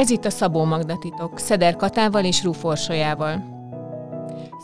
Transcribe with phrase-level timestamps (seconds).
[0.00, 3.44] Ez itt a Szabó Magda titok, Szeder Katával és Rúforsolyával.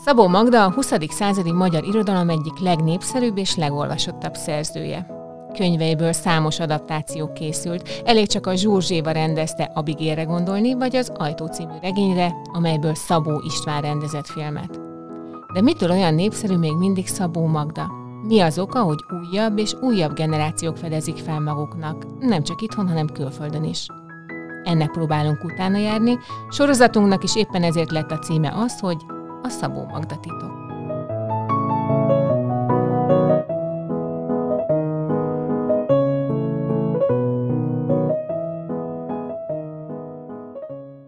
[0.05, 0.93] Szabó Magda a 20.
[1.09, 5.07] századi magyar irodalom egyik legnépszerűbb és legolvasottabb szerzője.
[5.53, 11.73] Könyveiből számos adaptáció készült, elég csak a Zsurzséva rendezte Abigére gondolni, vagy az Ajtó című
[11.81, 14.79] regényre, amelyből Szabó István rendezett filmet.
[15.53, 17.91] De mitől olyan népszerű még mindig Szabó Magda?
[18.27, 23.07] Mi az oka, hogy újabb és újabb generációk fedezik fel maguknak, nem csak itthon, hanem
[23.07, 23.87] külföldön is?
[24.67, 26.17] Ennek próbálunk utána járni,
[26.49, 28.97] sorozatunknak is éppen ezért lett a címe az, hogy
[29.41, 30.65] a Szabó Magda titok.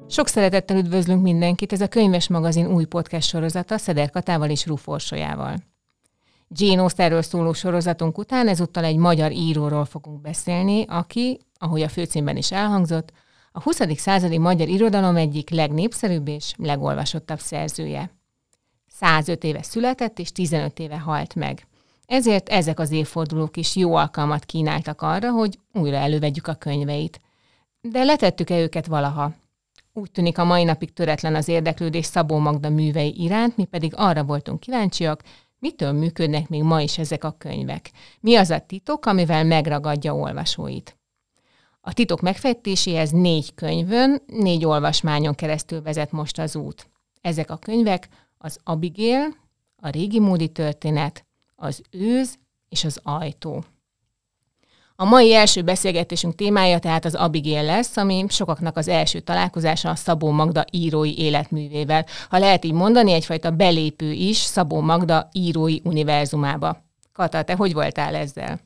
[0.08, 5.56] Sok szeretettel üdvözlünk mindenkit, ez a Könyves Magazin új podcast sorozata Szeder Katával és Rúforsolyával.
[6.48, 12.38] Jane Austenről szóló sorozatunk után ezúttal egy magyar íróról fogunk beszélni, aki, ahogy a főcímben
[12.38, 13.12] is elhangzott,
[13.60, 13.80] a 20.
[13.96, 18.12] századi magyar irodalom egyik legnépszerűbb és legolvasottabb szerzője.
[18.88, 21.68] 105 éve született és 15 éve halt meg.
[22.06, 27.22] Ezért ezek az évfordulók is jó alkalmat kínáltak arra, hogy újra elővegyük a könyveit.
[27.82, 29.34] De letettük-e őket valaha?
[29.94, 34.24] Úgy tűnik a mai napig töretlen az érdeklődés Szabó Magda művei iránt, mi pedig arra
[34.24, 35.24] voltunk kíváncsiak,
[35.60, 37.92] mitől működnek még ma is ezek a könyvek.
[38.20, 40.99] Mi az a titok, amivel megragadja olvasóit.
[41.82, 46.90] A titok megfejtéséhez négy könyvön, négy olvasmányon keresztül vezet most az út.
[47.22, 49.36] Ezek a könyvek az Abigail,
[49.82, 52.36] a régi módi történet, az őz
[52.70, 53.64] és az ajtó.
[54.96, 59.96] A mai első beszélgetésünk témája tehát az Abigail lesz, ami sokaknak az első találkozása a
[59.96, 62.06] Szabó Magda írói életművével.
[62.30, 66.84] Ha lehet így mondani, egyfajta belépő is Szabó Magda írói univerzumába.
[67.14, 68.60] Kata, te hogy voltál ezzel?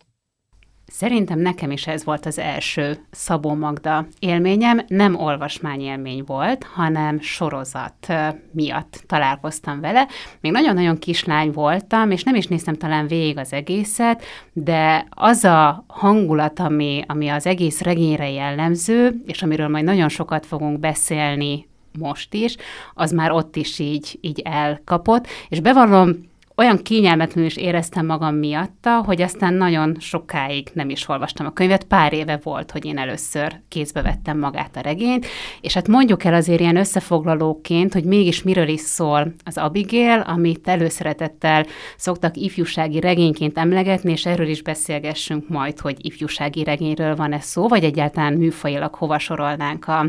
[0.96, 4.82] Szerintem nekem is ez volt az első Szabó Magda élményem.
[4.88, 8.14] Nem olvasmányélmény volt, hanem sorozat
[8.52, 10.08] miatt találkoztam vele.
[10.42, 14.24] Még nagyon-nagyon kislány voltam, és nem is néztem talán végig az egészet,
[14.54, 20.46] de az a hangulat, ami, ami az egész regényre jellemző, és amiről majd nagyon sokat
[20.46, 21.68] fogunk beszélni
[22.00, 22.56] most is,
[22.94, 29.02] az már ott is így, így elkapott, és bevallom, olyan kényelmetlenül is éreztem magam miatta,
[29.02, 31.84] hogy aztán nagyon sokáig nem is olvastam a könyvet.
[31.84, 35.26] Pár éve volt, hogy én először kézbe vettem magát a regényt,
[35.62, 40.68] és hát mondjuk el azért ilyen összefoglalóként, hogy mégis miről is szól az Abigail, amit
[40.68, 41.66] előszeretettel
[41.98, 47.84] szoktak ifjúsági regényként emlegetni, és erről is beszélgessünk majd, hogy ifjúsági regényről van-e szó, vagy
[47.84, 50.06] egyáltalán műfajilag hova sorolnánk a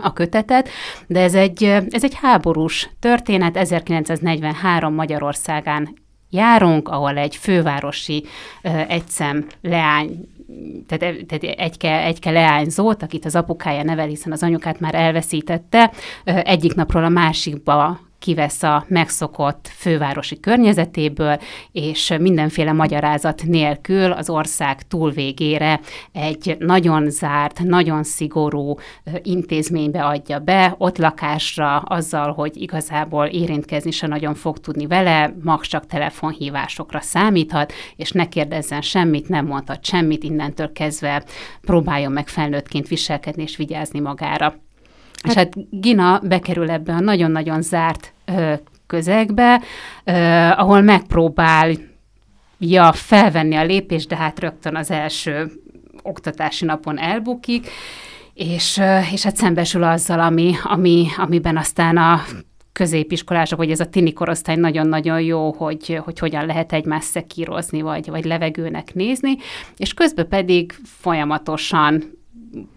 [0.00, 0.68] a kötetet,
[1.06, 5.94] de ez egy, ez egy háborús történet, 1943 Magyarországán
[6.30, 8.24] járunk, ahol egy fővárosi
[8.88, 10.26] egyszem leány
[10.86, 15.92] tehát, tehát egyke, egyke leányzót, akit az apukája nevel, hiszen az anyukát már elveszítette,
[16.24, 21.38] egyik napról a másikba kivesz a megszokott fővárosi környezetéből,
[21.72, 25.80] és mindenféle magyarázat nélkül az ország túlvégére
[26.12, 28.74] egy nagyon zárt, nagyon szigorú
[29.22, 35.68] intézménybe adja be, ott lakásra, azzal, hogy igazából érintkezni se nagyon fog tudni vele, max
[35.68, 41.24] csak telefonhívásokra számíthat, és ne kérdezzen semmit, nem mondhat semmit, innentől kezdve
[41.60, 44.54] próbáljon meg felnőttként viselkedni és vigyázni magára.
[45.22, 48.52] Hát, és hát Gina bekerül ebbe a nagyon-nagyon zárt ö,
[48.86, 49.60] közegbe,
[50.04, 50.12] ö,
[50.56, 55.52] ahol megpróbálja felvenni a lépést, de hát rögtön az első
[56.02, 57.68] oktatási napon elbukik,
[58.34, 58.80] és,
[59.12, 62.22] és hát szembesül azzal, ami, ami, amiben aztán a
[62.72, 68.08] középiskolások, vagy ez a tini korosztály nagyon-nagyon jó, hogy, hogy hogyan lehet egymást szekírozni, vagy,
[68.08, 69.36] vagy levegőnek nézni,
[69.76, 72.20] és közben pedig folyamatosan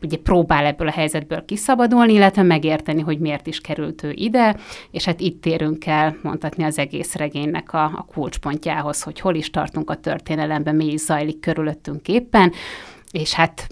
[0.01, 4.55] ugye próbál ebből a helyzetből kiszabadulni, illetve megérteni, hogy miért is került ő ide,
[4.91, 9.49] és hát itt térünk el mondhatni az egész regénynek a, a kulcspontjához, hogy hol is
[9.49, 12.51] tartunk a történelemben, mi is zajlik körülöttünk éppen,
[13.11, 13.67] és hát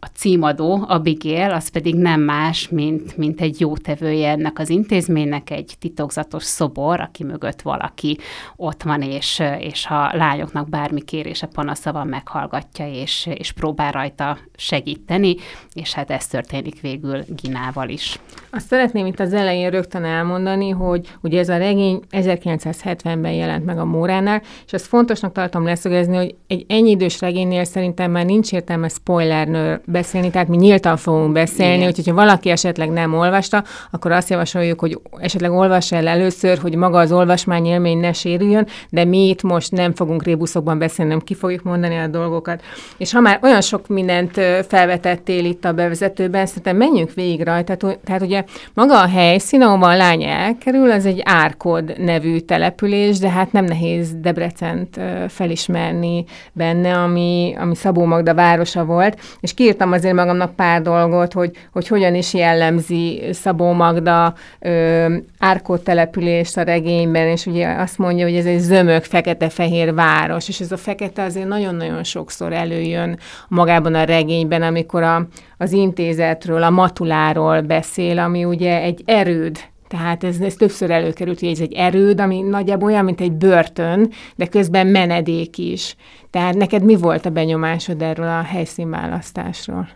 [0.00, 5.74] a címadó, Abigail, az pedig nem más, mint, mint egy jótevője ennek az intézménynek, egy
[5.78, 8.18] titokzatos szobor, aki mögött valaki
[8.56, 14.38] ott van, és, és ha lányoknak bármi kérése, panasza van, meghallgatja, és, és próbál rajta
[14.56, 15.36] segíteni,
[15.72, 18.18] és hát ez történik végül Ginával is.
[18.50, 23.78] Azt szeretném itt az elején rögtön elmondani, hogy ugye ez a regény 1970-ben jelent meg
[23.78, 28.52] a Móránál, és ezt fontosnak tartom leszögezni, hogy egy ennyi idős regénynél szerintem már nincs
[28.52, 29.48] értelme spoiler
[29.90, 31.88] beszélni, tehát mi nyíltan fogunk beszélni, Igen.
[31.88, 36.74] úgyhogy ha valaki esetleg nem olvasta, akkor azt javasoljuk, hogy esetleg olvassa el először, hogy
[36.74, 41.20] maga az olvasmány élmény ne sérüljön, de mi itt most nem fogunk rébuszokban beszélni, nem
[41.20, 42.62] ki fogjuk mondani a dolgokat.
[42.96, 47.76] És ha már olyan sok mindent felvetettél itt a bevezetőben, szerintem menjünk végig rajta.
[47.76, 48.44] Tehát ugye
[48.74, 53.64] maga a helyszín, ahova a lány elkerül, az egy Árkod nevű település, de hát nem
[53.64, 60.82] nehéz Debrecent felismerni benne, ami, ami Szabó Magda városa volt, és kiírtam azért magamnak pár
[60.82, 67.68] dolgot, hogy, hogy hogyan is jellemzi Szabó Magda ö, Árkod települést a regényben, és ugye
[67.68, 72.52] azt mondja, hogy ez egy zömök, fekete-fehér város, és ez a fekete azért nagyon-nagyon sokszor
[72.52, 75.26] előjön magában a regényben, amikor a,
[75.58, 81.48] az intézetről, a matuláról beszél, ami ugye egy erőd, tehát ez, ez többször előkerült, hogy
[81.48, 85.96] ez egy erőd, ami nagyjából olyan, mint egy börtön, de közben menedék is.
[86.30, 89.88] Tehát neked mi volt a benyomásod erről a helyszínválasztásról?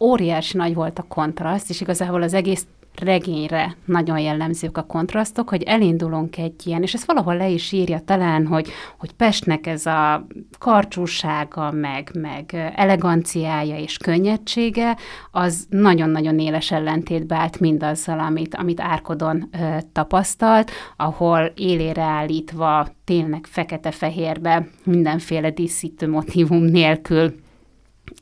[0.00, 2.66] Óriási nagy volt a kontraszt, és igazából az egész
[3.00, 8.00] regényre nagyon jellemzők a kontrasztok, hogy elindulunk egy ilyen, és ezt valahol le is írja
[8.04, 8.68] talán, hogy,
[8.98, 10.26] hogy Pestnek ez a
[10.58, 14.96] karcsúsága, meg, meg eleganciája és könnyedsége,
[15.30, 23.46] az nagyon-nagyon éles ellentétbe állt mindazzal, amit, amit Árkodon ö, tapasztalt, ahol élére állítva tényleg
[23.46, 27.42] fekete-fehérbe mindenféle díszítő motivum nélkül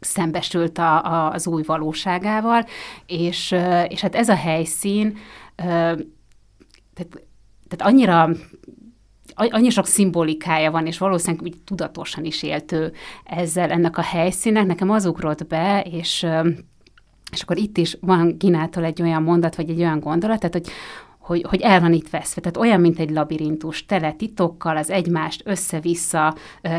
[0.01, 2.67] szembesült a, a, az új valóságával,
[3.07, 3.55] és,
[3.89, 5.19] és hát ez a helyszín,
[5.57, 7.23] tehát,
[7.69, 8.31] tehát annyira
[9.35, 12.93] annyi sok szimbolikája van, és valószínűleg úgy tudatosan is éltő
[13.25, 14.67] ezzel ennek a helyszínnek.
[14.67, 16.27] Nekem az ugrott be, és,
[17.33, 20.67] és akkor itt is van Ginától egy olyan mondat, vagy egy olyan gondolat, tehát, hogy,
[21.23, 22.41] hogy, hogy el van itt veszve.
[22.41, 26.35] Tehát olyan, mint egy labirintus, tele titokkal, az egymást össze-vissza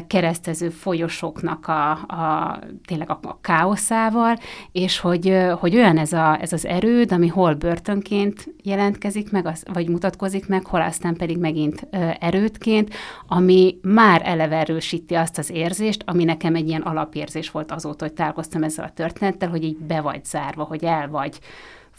[0.07, 4.37] keresztező folyosóknak a, a tényleg a, a káoszával,
[4.71, 9.63] és hogy, hogy olyan ez, a, ez az erőd, ami hol börtönként jelentkezik meg, az,
[9.73, 11.87] vagy mutatkozik meg, hol aztán pedig megint
[12.19, 12.93] erődként,
[13.27, 18.13] ami már eleve erősíti azt az érzést, ami nekem egy ilyen alapérzés volt azóta, hogy
[18.13, 21.39] találkoztam ezzel a történettel, hogy így be vagy zárva, hogy el vagy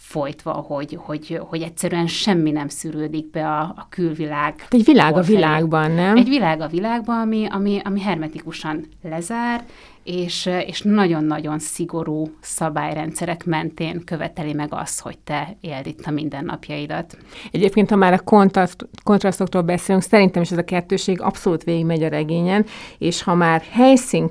[0.08, 4.66] folytva, hogy, hogy, hogy egyszerűen semmi nem szűrődik be a, a külvilág.
[4.70, 6.16] Egy világ a világban, nem?
[6.16, 9.64] Egy világ a világban, ami, ami, ami hermetikusan lezár,
[10.04, 17.16] és, és nagyon-nagyon szigorú szabályrendszerek mentén követeli meg azt, hogy te éld itt a mindennapjaidat.
[17.50, 22.08] Egyébként, ha már a kontrast, kontrasztoktól beszélünk, szerintem is ez a kettőség abszolút végigmegy a
[22.08, 22.64] regényen,
[22.98, 24.30] és ha már helyszín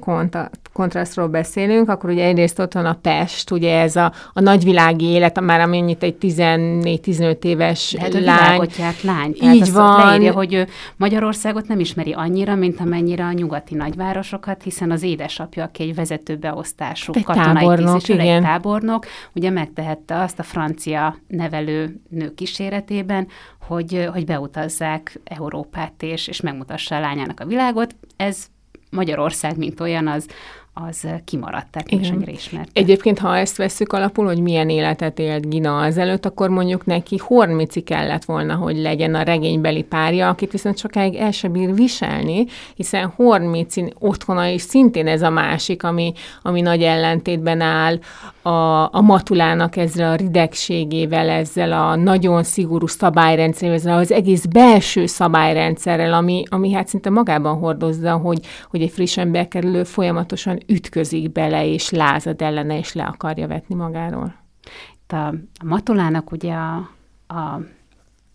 [0.74, 5.40] kontrasztról beszélünk, akkor ugye egyrészt ott van a Pest, ugye ez a, a nagyvilági élet,
[5.40, 8.70] már amennyit egy 14-15 éves Lehet, lány.
[8.78, 9.34] Lehet, lány.
[9.34, 10.06] Tehát Így van.
[10.06, 10.66] Leírja, hogy
[10.96, 17.14] Magyarországot nem ismeri annyira, mint amennyire a nyugati nagyvárosokat, hiszen az édesapja aki egy vezetőbeosztású
[17.16, 18.36] egy katonai tábornok, tízisű, igen.
[18.36, 23.28] egy tábornok, ugye megtehette azt a francia nevelő nő kíséretében,
[23.68, 27.96] hogy, hogy beutazzák Európát, és, és megmutassa a lányának a világot.
[28.16, 28.46] Ez
[28.90, 30.28] Magyarország, mint olyan, az,
[30.74, 32.14] az kimaradt, tehát Igen.
[32.14, 32.70] annyira ismert.
[32.74, 37.82] Egyébként, ha ezt veszük alapul, hogy milyen életet élt Gina azelőtt, akkor mondjuk neki Hormici
[37.82, 43.14] kellett volna, hogy legyen a regénybeli párja, akit viszont sokáig el sem bír viselni, hiszen
[43.16, 48.00] Hormici otthona is szintén ez a másik, ami, ami nagy ellentétben áll
[48.44, 55.06] a, a matulának ezzel a ridegségével, ezzel a nagyon szigorú szabályrendszerrel, ezzel az egész belső
[55.06, 61.66] szabályrendszerrel, ami, ami hát szinte magában hordozza, hogy, hogy egy frissen bekerülő folyamatosan ütközik bele,
[61.66, 64.36] és lázad ellene, és le akarja vetni magáról.
[65.08, 66.76] A, a matulának ugye a,
[67.28, 67.60] a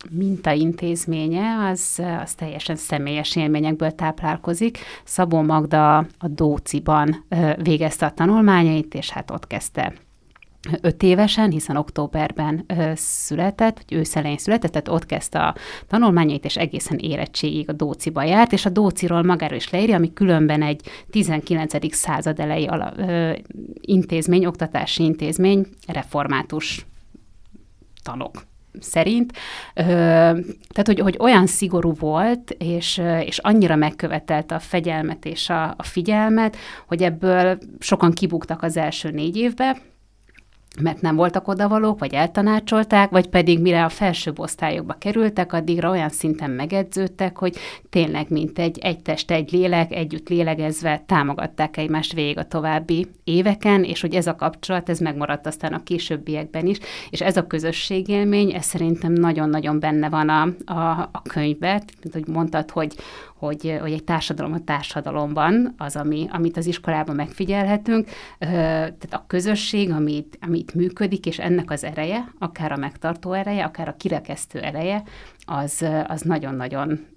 [0.09, 4.79] mintaintézménye, az, az teljesen személyes élményekből táplálkozik.
[5.03, 7.25] Szabó Magda a Dóciban
[7.57, 9.93] végezte a tanulmányait, és hát ott kezdte
[10.81, 15.55] öt évesen, hiszen októberben ö, született, vagy őszelején született, tehát ott kezdte a
[15.87, 20.61] tanulmányait, és egészen érettségig a Dóciba járt, és a Dóciról magáról is leírja, ami különben
[20.61, 21.95] egy 19.
[21.95, 23.31] század elejé ala, ö,
[23.81, 26.85] intézmény, oktatási intézmény, református
[28.03, 28.47] tanok
[28.79, 29.31] szerint.
[29.73, 29.83] Ö,
[30.69, 35.83] tehát, hogy, hogy olyan szigorú volt, és, és annyira megkövetelte a fegyelmet és a, a
[35.83, 39.81] figyelmet, hogy ebből sokan kibuktak az első négy évbe,
[40.81, 46.09] mert nem voltak odavalók, vagy eltanácsolták, vagy pedig mire a felsőbb osztályokba kerültek, addigra olyan
[46.09, 47.55] szinten megedződtek, hogy
[47.89, 53.83] tényleg mint egy, egy test, egy lélek, együtt lélegezve támogatták egymást végig a további éveken,
[53.83, 56.77] és hogy ez a kapcsolat, ez megmaradt aztán a későbbiekben is,
[57.09, 60.41] és ez a közösségélmény, ez szerintem nagyon-nagyon benne van a,
[60.73, 62.95] a, a könyvben, mint hogy mondtad, hogy,
[63.39, 69.91] hogy, hogy egy társadalom a társadalomban az, ami, amit az iskolában megfigyelhetünk, tehát a közösség,
[69.91, 75.03] amit, amit működik, és ennek az ereje, akár a megtartó ereje, akár a kirekesztő ereje,
[75.45, 77.07] az, az nagyon-nagyon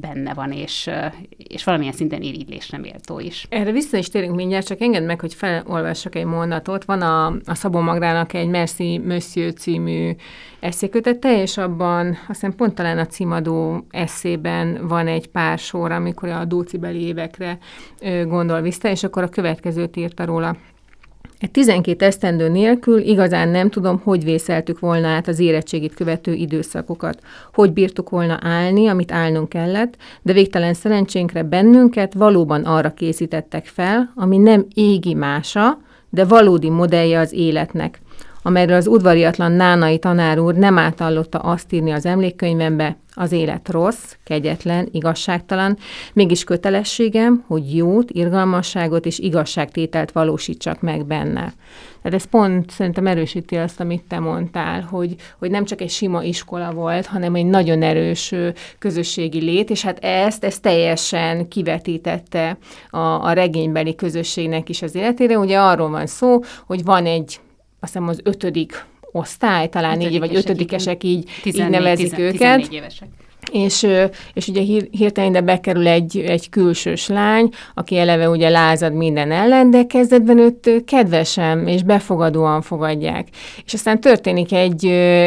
[0.00, 0.90] benne van, és,
[1.36, 3.46] és valamilyen szinten irigylésre méltó is.
[3.48, 6.84] Erre vissza is térünk mindjárt, csak engedd meg, hogy felolvassak egy mondatot.
[6.84, 10.12] Van a, a Szabó Magdának egy Merci Monsieur című
[10.60, 16.44] eszékötete, és abban aztán pont talán a címadó eszében van egy pár sor, amikor a
[16.44, 17.58] dócibeli évekre
[18.24, 20.56] gondol vissza, és akkor a következőt írta róla.
[21.40, 27.22] Egy 12 esztendő nélkül igazán nem tudom, hogy vészeltük volna át az érettségit követő időszakokat,
[27.54, 34.12] hogy bírtuk volna állni, amit állnunk kellett, de végtelen szerencsénkre bennünket valóban arra készítettek fel,
[34.14, 35.78] ami nem égi mása,
[36.10, 38.00] de valódi modellje az életnek,
[38.42, 44.14] amelyről az udvariatlan nánai tanár úr nem átallotta azt írni az emlékkönyvembe, az élet rossz,
[44.24, 45.78] kegyetlen, igazságtalan,
[46.12, 51.52] mégis kötelességem, hogy jót, irgalmasságot és igazságtételt valósítsak meg benne.
[52.02, 56.22] Tehát ez pont szerintem erősíti azt, amit te mondtál, hogy, hogy nem csak egy sima
[56.22, 58.34] iskola volt, hanem egy nagyon erős
[58.78, 62.58] közösségi lét, és hát ezt, ezt teljesen kivetítette
[62.90, 65.38] a, a regénybeli közösségnek is az életére.
[65.38, 67.40] Ugye arról van szó, hogy van egy
[67.80, 72.38] azt hiszem az ötödik osztály, talán így, vagy ötödikesek így, 14, így nevezik 10, őket.
[72.38, 73.08] 14 évesek
[73.52, 73.86] és,
[74.34, 79.70] és ugye hirtelen ide bekerül egy, egy külsős lány, aki eleve ugye lázad minden ellen,
[79.70, 83.28] de kezdetben őt kedvesen és befogadóan fogadják.
[83.64, 84.86] És aztán történik egy,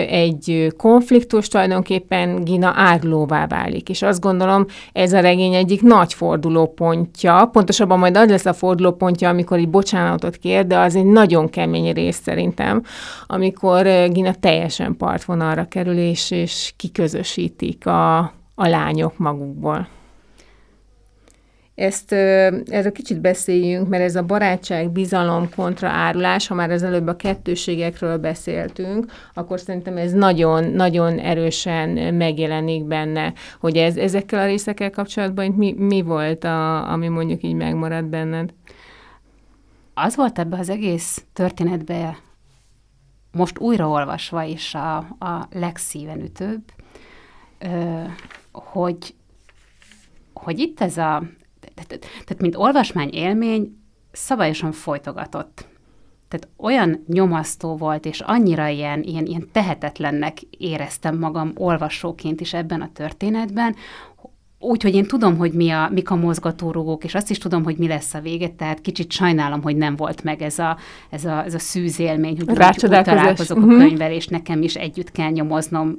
[0.10, 3.89] egy konfliktus, tulajdonképpen Gina árlóvá válik.
[3.89, 9.30] És azt gondolom, ez a regény egyik nagy fordulópontja, pontosabban majd az lesz a fordulópontja,
[9.30, 12.84] amikor így bocsánatot kér, de az egy nagyon kemény rész szerintem,
[13.27, 18.12] amikor Gina teljesen partvonalra kerül, és, és kiközösítik a
[18.55, 19.88] a, lányok magukból.
[21.75, 27.08] Ezt erről kicsit beszéljünk, mert ez a barátság, bizalom kontra árulás, ha már az előbb
[27.08, 34.89] a kettőségekről beszéltünk, akkor szerintem ez nagyon-nagyon erősen megjelenik benne, hogy ez, ezekkel a részekkel
[34.89, 38.53] kapcsolatban mi, mi volt, a, ami mondjuk így megmaradt benned?
[39.93, 42.17] Az volt ebbe az egész történetbe
[43.34, 46.62] most újraolvasva is a, a legszívenütőbb,
[48.51, 49.15] hogy,
[50.34, 51.24] hogy itt ez a,
[52.00, 53.77] tehát mint olvasmány élmény
[54.12, 55.65] szabályosan folytogatott.
[56.27, 62.82] Tehát olyan nyomasztó volt, és annyira ilyen, ilyen, ilyen tehetetlennek éreztem magam olvasóként is ebben
[62.82, 63.75] a történetben,
[64.65, 67.88] Úgyhogy én tudom, hogy mi a, mik a mozgatórugók, és azt is tudom, hogy mi
[67.88, 70.77] lesz a vége, tehát kicsit sajnálom, hogy nem volt meg ez a,
[71.10, 72.55] ez a, ez a szűzélmény, hogy úgy,
[73.03, 73.72] találkozok uh-huh.
[73.72, 73.86] a mhm.
[73.86, 75.98] könyvvel, és nekem is együtt kell nyomoznom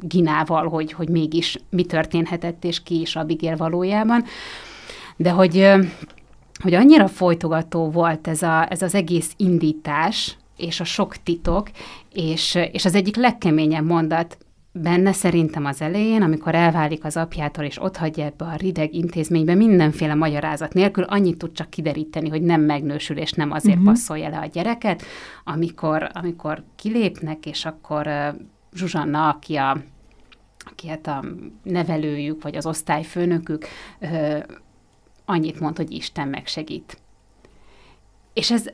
[0.00, 4.24] Ginával, hogy, hogy mégis mi történhetett, és ki is Abigail valójában.
[5.16, 5.70] De hogy,
[6.62, 11.70] hogy annyira folytogató volt ez, a, ez az egész indítás, és a sok titok,
[12.12, 14.38] és, és az egyik legkeményebb mondat
[14.82, 19.54] benne szerintem az elején, amikor elválik az apjától, és ott hagyja ebbe a rideg intézménybe
[19.54, 23.92] mindenféle magyarázat nélkül, annyit tud csak kideríteni, hogy nem megnősül, és nem azért uh-huh.
[23.92, 25.02] passzolja le a gyereket,
[25.44, 28.08] amikor, amikor kilépnek, és akkor
[28.76, 29.76] Zsuzsanna, aki a
[30.70, 31.24] aki hát a
[31.62, 33.66] nevelőjük, vagy az osztályfőnökük,
[34.00, 34.38] ö,
[35.24, 36.98] annyit mond, hogy Isten megsegít.
[38.32, 38.64] És ez...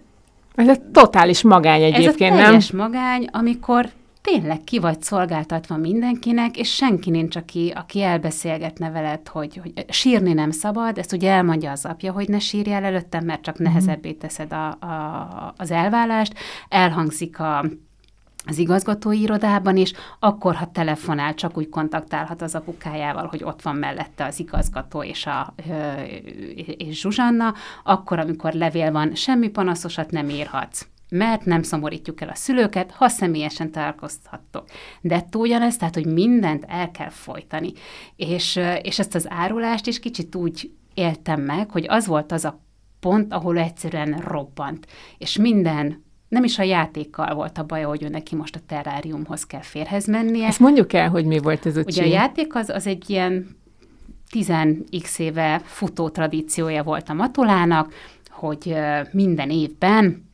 [0.55, 2.81] Ez egy totális magány egyébként, ez a teljes nem?
[2.81, 3.91] magány, amikor
[4.23, 10.33] tényleg ki vagy szolgáltatva mindenkinek, és senki nincs, aki, aki elbeszélgetne veled, hogy, hogy sírni
[10.33, 13.63] nem szabad, ezt ugye elmondja az apja, hogy ne sírjál előttem, mert csak mhm.
[13.63, 16.35] nehezebbé teszed a, a, az elválást,
[16.69, 17.65] elhangzik a
[18.47, 23.77] az igazgatói irodában is, akkor, ha telefonál, csak úgy kontaktálhat az apukájával, hogy ott van
[23.77, 25.55] mellette az igazgató és, a,
[26.77, 32.35] és Zsuzsanna, akkor, amikor levél van, semmi panaszosat nem írhatsz mert nem szomorítjuk el a
[32.35, 34.65] szülőket, ha személyesen találkozhattok.
[35.01, 37.73] De ugyanez, tehát, hogy mindent el kell folytani.
[38.17, 42.61] És, és ezt az árulást is kicsit úgy éltem meg, hogy az volt az a
[43.01, 44.87] pont, ahol egyszerűen robbant.
[45.19, 49.45] És minden nem is a játékkal volt a baj, hogy ő neki most a terráriumhoz
[49.45, 50.47] kell férhez mennie.
[50.47, 53.57] Ezt mondjuk el, hogy mi volt ez a Ugye a játék az, az egy ilyen
[54.31, 57.93] 10x éve futó tradíciója volt a Matulának,
[58.31, 58.75] hogy
[59.11, 60.31] minden évben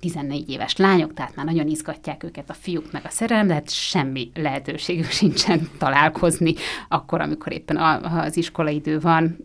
[0.00, 3.70] 14 éves lányok, tehát már nagyon izgatják őket a fiúk meg a szerelem, de hát
[3.70, 6.54] semmi lehetőségük sincsen találkozni
[6.88, 9.36] akkor, amikor éppen az iskolaidő van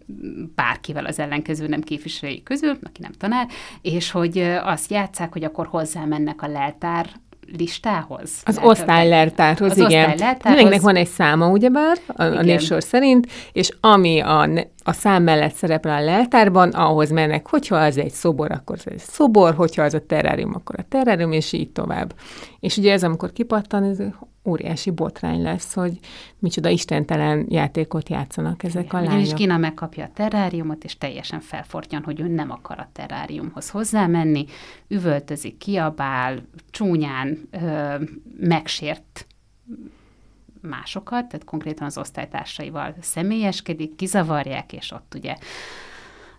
[0.55, 3.47] bárkivel az ellenkező nem képviselői közül, aki nem tanár,
[3.81, 7.09] és hogy azt játszák, hogy akkor hozzá mennek a leltár
[7.57, 8.31] listához.
[8.45, 9.85] Az osztályleltárhoz, igen.
[9.85, 10.43] Osztályleltárhoz.
[10.43, 14.49] Mindenkinek van egy száma, ugyebár, a, a névsor szerint, és ami a,
[14.83, 18.99] a szám mellett szerepel a leltárban, ahhoz mennek, hogyha az egy szobor, akkor ez egy
[18.99, 22.13] szobor, hogyha az a terrárium, akkor a terrárium, és így tovább.
[22.59, 23.97] És ugye ez, amikor kipattan, ez
[24.43, 25.99] óriási botrány lesz, hogy
[26.39, 29.25] micsoda istentelen játékot játszanak ezek Igen, a lányok.
[29.25, 34.45] És Kina megkapja a terráriumot, és teljesen felfortyan, hogy ő nem akar a terráriumhoz hozzámenni,
[34.87, 37.95] üvöltözik, kiabál, csúnyán ö,
[38.39, 39.25] megsért
[40.61, 45.35] másokat, tehát konkrétan az osztálytársaival személyeskedik, kizavarják, és ott ugye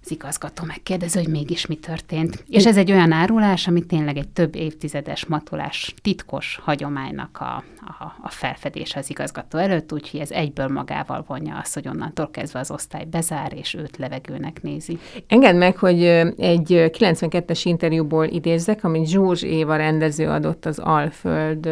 [0.05, 2.45] az igazgató megkérdezi, hogy mégis mi történt.
[2.49, 8.17] És ez egy olyan árulás, ami tényleg egy több évtizedes matolás titkos hagyománynak a, a,
[8.23, 12.71] a felfedése az igazgató előtt, úgyhogy ez egyből magával vonja azt, hogy onnantól kezdve az
[12.71, 14.99] osztály bezár, és őt levegőnek nézi.
[15.27, 16.05] Engedd meg, hogy
[16.37, 21.69] egy 92-es interjúból idézzek, amit Zsúzs Éva rendező adott az Alföld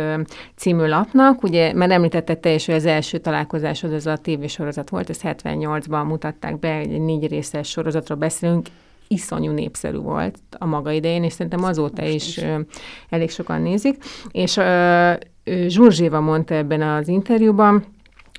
[0.57, 1.43] című lapnak.
[1.43, 6.07] Ugye, mert említette te is, hogy az első találkozásod ez a tévésorozat volt, ezt 78-ban
[6.07, 8.67] mutatták be, egy négy részes sorozatról beszélünk,
[9.09, 12.45] iszonyú népszerű volt a maga idején, és szerintem azóta is, is
[13.09, 14.05] elég sokan nézik.
[14.31, 14.61] És
[15.67, 17.85] Zsurzséva mondta ebben az interjúban,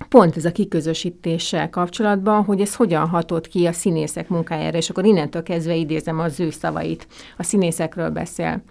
[0.10, 5.06] pont ez a kiközösítéssel kapcsolatban, hogy ez hogyan hatott ki a színészek munkájára, és akkor
[5.06, 7.08] innentől kezdve idézem az ő szavait.
[7.38, 8.64] A színészekről beszél.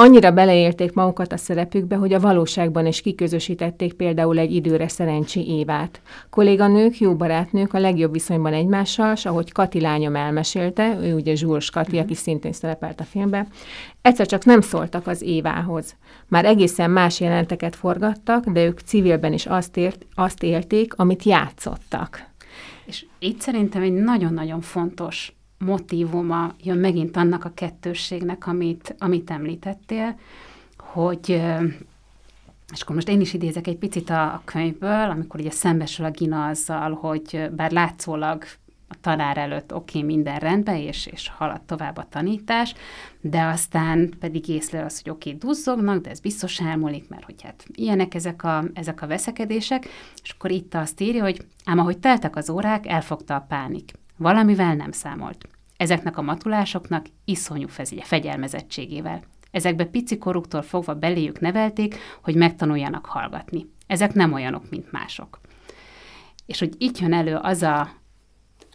[0.00, 6.00] Annyira beleérték magukat a szerepükbe, hogy a valóságban is kiközösítették például egy időre Szerencsi Évát.
[6.30, 11.70] Kolléganők, jó barátnők a legjobb viszonyban egymással, és ahogy Kati lányom elmesélte, ő ugye Zsúrs
[11.70, 13.48] Kati, aki szintén szerepelt a filmben,
[14.02, 15.96] egyszer csak nem szóltak az Évához.
[16.28, 22.22] Már egészen más jelenteket forgattak, de ők civilben is azt, ért, azt élték, amit játszottak.
[22.86, 25.32] És itt szerintem egy nagyon-nagyon fontos
[25.64, 30.18] motívuma jön megint annak a kettősségnek, amit, amit említettél,
[30.78, 31.42] hogy
[32.72, 36.10] és akkor most én is idézek egy picit a, a könyvből, amikor ugye szembesül a
[36.10, 38.44] Gina azzal, hogy bár látszólag
[38.88, 42.74] a tanár előtt oké, okay, minden rendben, és, és halad tovább a tanítás,
[43.20, 47.42] de aztán pedig észlel az, hogy oké, okay, duzzognak, de ez biztos elmúlik, mert hogy
[47.42, 49.86] hát ilyenek ezek a, ezek a veszekedések,
[50.22, 53.92] és akkor itt azt írja, hogy ám ahogy teltek az órák, elfogta a pánik.
[54.20, 55.48] Valamivel nem számolt.
[55.76, 57.66] Ezeknek a matulásoknak iszonyú
[58.00, 59.22] fegyelmezettségével.
[59.50, 63.66] Ezekbe pici koruktól fogva beléjük nevelték, hogy megtanuljanak hallgatni.
[63.86, 65.40] Ezek nem olyanok, mint mások.
[66.46, 67.88] És hogy itt jön elő az a,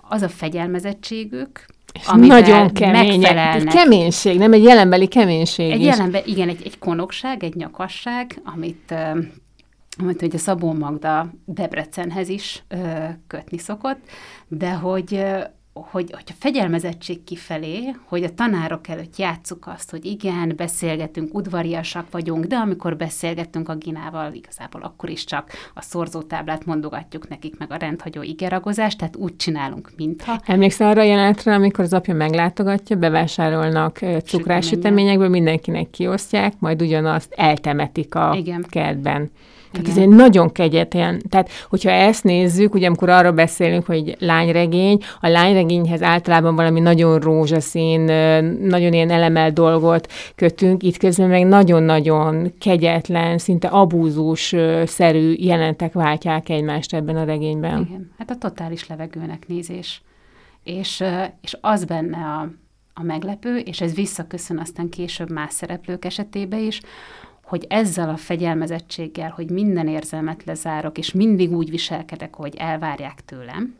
[0.01, 3.25] az a fegyelmezettségük, és nagyon kemény.
[3.25, 8.93] Egy keménység, nem egy jelenbeli keménység Egy jelenben, igen, egy, egy konokság, egy nyakasság, amit
[9.97, 13.99] amit ugye Szabó Magda Debrecenhez is ö, kötni szokott,
[14.47, 15.25] de hogy
[15.81, 22.05] hogy, hogy a fegyelmezettség kifelé, hogy a tanárok előtt játsszuk azt, hogy igen, beszélgetünk, udvariasak
[22.11, 27.71] vagyunk, de amikor beszélgetünk a Ginával, igazából akkor is csak a szorzótáblát mondogatjuk nekik, meg
[27.71, 30.39] a rendhagyó igeragozást, tehát úgy csinálunk, mintha.
[30.45, 38.15] Emlékszel arra a jelenetre, amikor az apja meglátogatja, bevásárolnak cukrásüteményekből, mindenkinek kiosztják, majd ugyanazt eltemetik
[38.15, 38.65] a igen.
[38.69, 39.31] kertben.
[39.75, 41.21] Tehát ez egy nagyon kegyetlen.
[41.29, 47.19] Tehát, hogyha ezt nézzük, ugye amikor arra beszélünk, hogy lányregény, a lányregényhez általában valami nagyon
[47.19, 48.01] rózsaszín,
[48.61, 56.93] nagyon ilyen elemel dolgot kötünk, itt közben meg nagyon-nagyon kegyetlen, szinte abúzus-szerű jelentek váltják egymást
[56.93, 57.85] ebben a regényben.
[57.89, 60.01] Igen, hát a totális levegőnek nézés.
[60.63, 61.03] És,
[61.41, 62.49] és az benne a,
[62.93, 66.81] a meglepő, és ez visszaköszön aztán később más szereplők esetében is,
[67.45, 73.77] hogy ezzel a fegyelmezettséggel, hogy minden érzelmet lezárok, és mindig úgy viselkedek, hogy elvárják tőlem,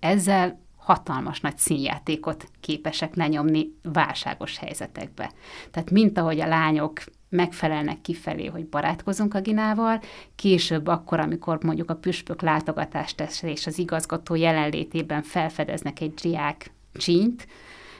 [0.00, 5.30] ezzel hatalmas nagy színjátékot képesek lenyomni válságos helyzetekbe.
[5.70, 10.00] Tehát mint ahogy a lányok megfelelnek kifelé, hogy barátkozunk a Ginával,
[10.36, 16.70] később akkor, amikor mondjuk a püspök látogatást tesz, és az igazgató jelenlétében felfedeznek egy zsiák
[16.92, 17.46] csínyt,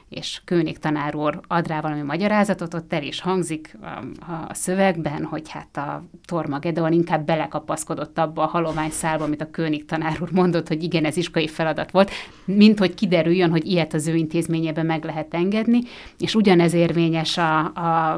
[0.09, 3.87] és Kőnik tanár úr ad rá valami magyarázatot, ott el is hangzik a,
[4.33, 9.51] a szövegben, hogy hát a Torma Gedeon inkább belekapaszkodott abba a halomány szálba, amit a
[9.51, 12.11] Kőnik tanár úr mondott, hogy igen, ez iskolai feladat volt,
[12.45, 15.81] mint hogy kiderüljön, hogy ilyet az ő intézményében meg lehet engedni,
[16.19, 18.13] és ugyanez érvényes a, a,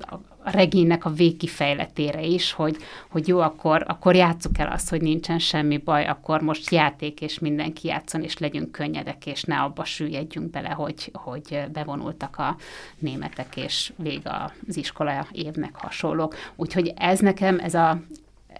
[0.00, 2.76] a a regénynek a végkifejletére is, hogy,
[3.08, 7.38] hogy jó, akkor, akkor játsszuk el azt, hogy nincsen semmi baj, akkor most játék, és
[7.38, 12.56] mindenki játszon, és legyünk könnyedek, és ne abba süllyedjünk bele, hogy, hogy bevonultak a
[12.98, 14.20] németek, és vég
[14.66, 16.34] az iskola évnek hasonlók.
[16.56, 18.00] Úgyhogy ez nekem, ez a,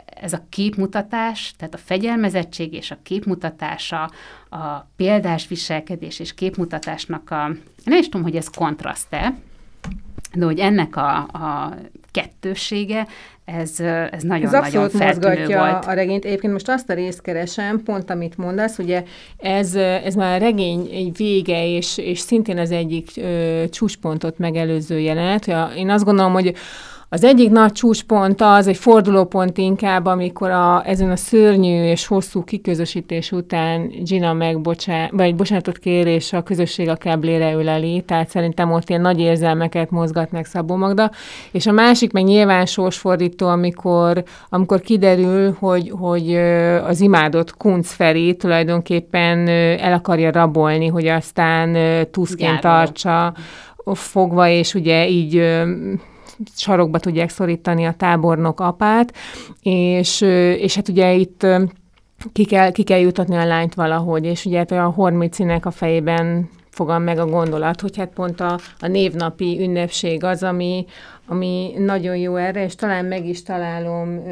[0.07, 4.11] ez a képmutatás, tehát a fegyelmezettség és a képmutatása,
[4.51, 7.49] a példás viselkedés és képmutatásnak a,
[7.85, 9.35] nem is tudom, hogy ez kontraszt-e,
[10.35, 11.75] de hogy ennek a, a
[12.11, 13.07] kettősége,
[13.45, 15.85] ez, ez nagyon-nagyon feltűnő volt.
[15.85, 16.25] a regényt.
[16.25, 19.03] Egyébként most azt a részt keresem, pont amit mondasz, ugye
[19.37, 24.99] ez, ez már a regény egy vége, és, és szintén az egyik ö, csúcspontot megelőző
[24.99, 25.47] jelenet.
[25.77, 26.55] Én azt gondolom, hogy
[27.09, 32.45] az egyik nagy csúcspont az, egy fordulópont inkább, amikor a, ezen a szörnyű és hosszú
[32.45, 38.73] kiközösítés után Gina megbocsá, vagy bocsánatot kér, és a közösség a keblére üleli, tehát szerintem
[38.73, 41.11] ott ilyen nagy érzelmeket mozgat meg Szabó Magda.
[41.53, 46.35] És a másik meg nyilván sorsfordító, amikor, amikor kiderül, hogy, hogy
[46.87, 51.77] az imádott Kunc Feri tulajdonképpen el akarja rabolni, hogy aztán
[52.11, 53.35] tuszként tartsa
[53.93, 55.43] fogva, és ugye így
[56.57, 59.15] sarokba tudják szorítani a tábornok apát,
[59.63, 60.21] és,
[60.59, 61.47] és hát ugye itt
[62.33, 66.49] ki kell, ki kell jutatni a lányt valahogy, és ugye hát a Hormicinek a fejében
[66.71, 70.87] fogal meg a gondolat, hogy hát pont a, a névnapi ünnepség az, ami,
[71.27, 74.23] ami nagyon jó erre, és talán meg is találom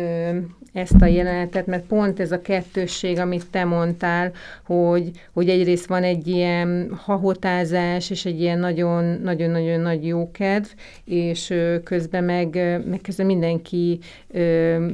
[0.73, 4.33] ezt a jelenetet, mert pont ez a kettősség, amit te mondtál,
[4.65, 10.67] hogy, hogy egyrészt van egy ilyen hahotázás, és egy ilyen nagyon-nagyon nagy jókedv,
[11.05, 11.55] és
[11.85, 12.55] közben meg,
[12.89, 13.99] meg közben mindenki
[14.31, 14.87] ö,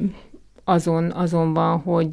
[0.69, 2.11] azon, azon van, hogy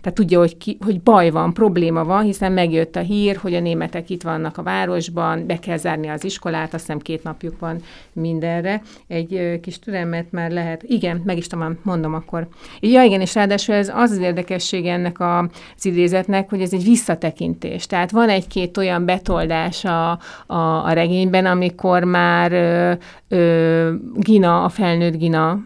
[0.00, 3.60] tehát tudja, hogy, ki, hogy baj van, probléma van, hiszen megjött a hír, hogy a
[3.60, 7.76] németek itt vannak a városban, be kell zárni az iskolát, azt hiszem két napjuk van
[8.12, 8.82] mindenre.
[9.06, 10.82] Egy kis türelmet már lehet.
[10.82, 12.48] Igen, meg is tudom, mondom akkor.
[12.80, 17.86] Ja, igen, és ráadásul ez az az érdekesség ennek az idézetnek, hogy ez egy visszatekintés.
[17.86, 20.10] Tehát van egy-két olyan betoldás a,
[20.46, 22.92] a, a regényben, amikor már ö,
[23.28, 25.58] ö, Gina, a felnőtt Gina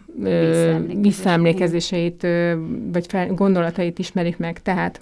[1.01, 2.27] visszaemlékezéseit,
[2.93, 4.63] vagy fel, gondolatait ismerik meg.
[4.63, 5.01] Tehát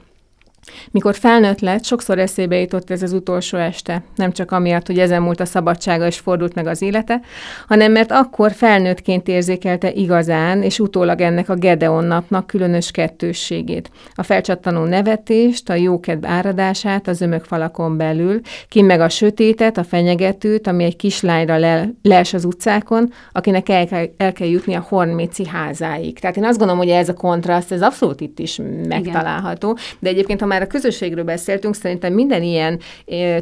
[0.90, 5.22] mikor felnőtt lett, sokszor eszébe jutott ez az utolsó este, nem csak amiatt, hogy ezen
[5.22, 7.20] múlt a szabadsága és fordult meg az élete,
[7.68, 13.90] hanem mert akkor felnőttként érzékelte igazán, és utólag ennek a Gedeon napnak különös kettősségét.
[14.14, 19.84] A felcsattanó nevetést, a jókedv áradását az ömök falakon belül, ki meg a sötétet, a
[19.84, 24.86] fenyegetőt, ami egy kislányra le, les az utcákon, akinek el kell, el kell jutni a
[24.88, 26.18] Hornméci házáig.
[26.18, 29.84] Tehát én azt gondolom, hogy ez a kontraszt, ez abszolút itt is megtalálható, Igen.
[29.98, 32.80] de egyébként, ha már a közösségről beszéltünk, szerintem minden ilyen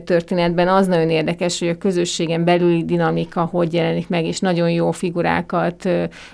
[0.05, 4.91] történetben az nagyon érdekes, hogy a közösségen belüli dinamika hogy jelenik meg, és nagyon jó
[4.91, 5.89] figurákat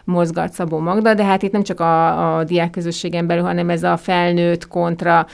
[0.05, 3.83] mozgat Szabó Magda, de hát itt nem csak a, a diák közösségen belül, hanem ez
[3.83, 5.27] a felnőtt kontra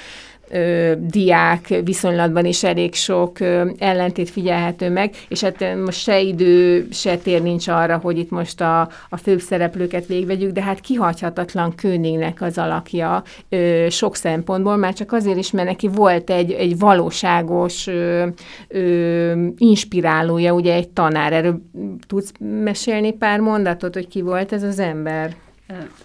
[0.55, 6.87] ö, diák viszonylatban is elég sok ö, ellentét figyelhető meg, és hát most se idő,
[6.91, 11.75] se tér nincs arra, hogy itt most a, a főbb szereplőket végvegyük, de hát kihagyhatatlan
[11.75, 16.79] Könignek az alakja ö, sok szempontból, már csak azért is, mert neki volt egy, egy
[16.79, 18.27] valóságos ö,
[18.69, 21.33] ö, inspirálója, ugye egy tanár.
[21.33, 21.63] Erről
[22.07, 22.33] tudsz
[22.65, 25.35] mesélni pár mondatot, hogy ki volt ez az ember?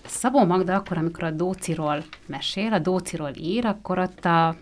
[0.05, 4.55] Szabó Magda akkor, amikor a Dóciról mesél, a Dóciról ír, akkor ott a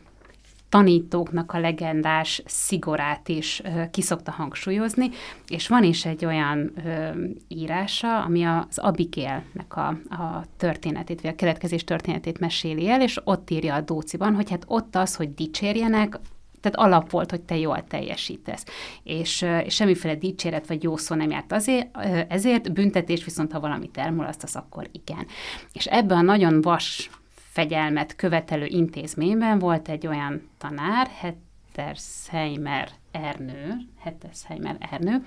[0.70, 5.10] tanítóknak a legendás szigorát is kiszokta hangsúlyozni,
[5.48, 7.10] és van is egy olyan ö,
[7.48, 13.50] írása, ami az Abigailnek a, a történetét, vagy a keletkezés történetét meséli el, és ott
[13.50, 16.20] írja a Dóciban, hogy hát ott az, hogy dicsérjenek,
[16.62, 18.65] tehát alap volt, hogy te jól teljesítesz.
[19.04, 23.98] És, és semmiféle dicséret vagy jó szó nem járt azért, ezért, büntetés viszont, ha valamit
[23.98, 25.28] elmulasztasz, akkor igen.
[25.74, 34.78] És ebben a nagyon vas fegyelmet követelő intézményben volt egy olyan tanár, Hettersheimer Ernő, Hettersheimer
[34.91, 35.24] Ernő,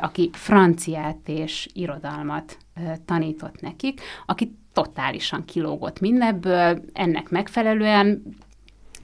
[0.00, 2.56] aki franciát és irodalmat
[3.04, 8.22] tanított nekik, aki totálisan kilógott mindebből, ennek megfelelően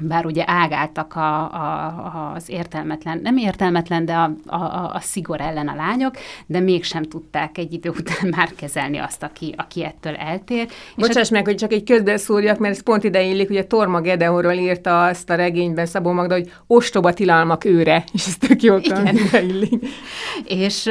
[0.00, 5.68] bár ugye ágáltak a, a, az értelmetlen, nem értelmetlen, de a, a, a szigor ellen
[5.68, 6.14] a lányok,
[6.46, 10.68] de mégsem tudták egy idő után már kezelni azt, aki, aki ettől eltér.
[10.96, 11.34] Bocsáss a...
[11.34, 15.30] meg, hogy csak egy közbeszúrjak, mert ez pont ide illik, ugye Torma Gedeonról írta azt
[15.30, 18.76] a regényben Szabó Magda, hogy ostoba tilalmak őre, és ez tök jó
[19.32, 19.86] illik.
[20.64, 20.90] És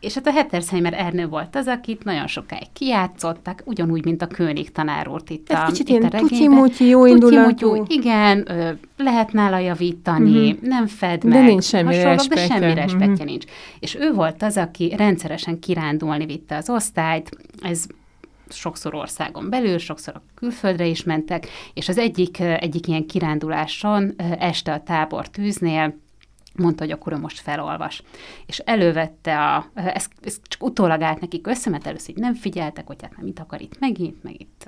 [0.00, 4.72] és hát a Hettersheimer Ernő volt az, akit nagyon sokáig kijátszottak, ugyanúgy, mint a König
[4.72, 7.84] tanár úrt itt Ez a, kicsit itt ilyen a tuci-muci, jó indulatú.
[7.88, 10.66] Igen, ö, lehet nála javítani, Mhm.
[10.68, 11.44] nem fed De meg.
[11.44, 12.46] nincs semmi De respektje.
[12.46, 12.74] semmi Mhm.
[12.74, 13.44] respektje nincs.
[13.80, 17.30] És ő volt az, aki rendszeresen kirándulni vitte az osztályt,
[17.62, 17.86] ez
[18.50, 24.72] sokszor országon belül, sokszor a külföldre is mentek, és az egyik, egyik ilyen kiránduláson este
[24.72, 25.94] a tábor tűznél
[26.58, 28.02] mondta, hogy akkor most felolvas.
[28.46, 32.86] És elővette a, ez, ez csak utólag állt nekik össze, mert először így nem figyeltek,
[32.86, 34.66] hogy hát nem mit akar itt megint, meg itt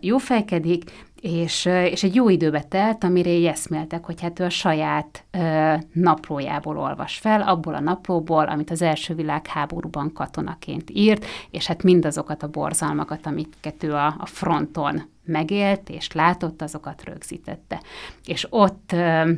[0.00, 0.90] jó fejkedik,
[1.20, 5.74] és, és egy jó időbe telt, amire így eszméltek, hogy hát ő a saját ö,
[5.92, 12.42] naplójából olvas fel, abból a naplóból, amit az első világháborúban katonaként írt, és hát mindazokat
[12.42, 17.82] a borzalmakat, amiket ő a, a fronton megélt és látott, azokat rögzítette.
[18.24, 19.30] És ott ö,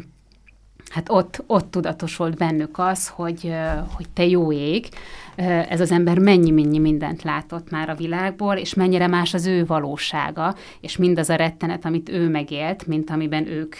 [0.90, 3.52] hát ott, ott tudatosult bennük az, hogy,
[3.94, 4.88] hogy te jó ég,
[5.68, 10.54] ez az ember mennyi-mennyi mindent látott már a világból, és mennyire más az ő valósága,
[10.80, 13.76] és mindaz a rettenet, amit ő megélt, mint amiben ők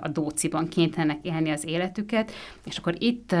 [0.00, 2.32] a dóciban kénytelenek élni az életüket.
[2.64, 3.34] És akkor itt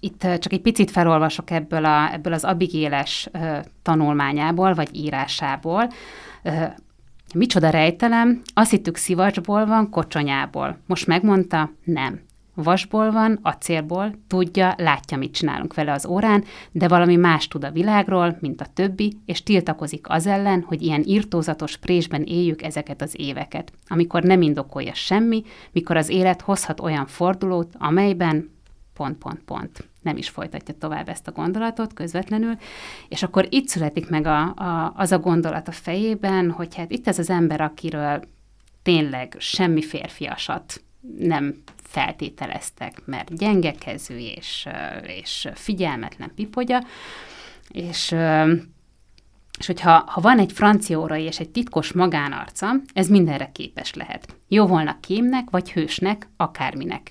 [0.00, 3.30] itt csak egy picit felolvasok ebből, a, ebből az Abigéles
[3.82, 5.88] tanulmányából, vagy írásából.
[7.34, 10.78] Micsoda rejtelem, azt hittük szivacsból van, kocsonyából.
[10.86, 12.20] Most megmondta, nem.
[12.54, 17.70] Vasból van, acélból, tudja, látja, mit csinálunk vele az órán, de valami más tud a
[17.70, 23.14] világról, mint a többi, és tiltakozik az ellen, hogy ilyen írtózatos présben éljük ezeket az
[23.16, 25.42] éveket, amikor nem indokolja semmi,
[25.72, 28.50] mikor az élet hozhat olyan fordulót, amelyben
[28.94, 29.90] pont, pont, pont.
[30.02, 32.56] Nem is folytatja tovább ezt a gondolatot közvetlenül,
[33.08, 37.06] és akkor itt születik meg a, a, az a gondolat a fejében, hogy hát itt
[37.06, 38.22] ez az ember, akiről
[38.82, 40.82] tényleg semmi férfiasat
[41.18, 44.68] nem feltételeztek, mert gyengekező és,
[45.06, 46.82] és figyelmetlen pipogya,
[47.68, 48.14] és
[49.58, 54.36] és hogyha ha van egy francia órai és egy titkos magánarca, ez mindenre képes lehet.
[54.48, 57.10] Jó volna kémnek vagy hősnek, akárminek.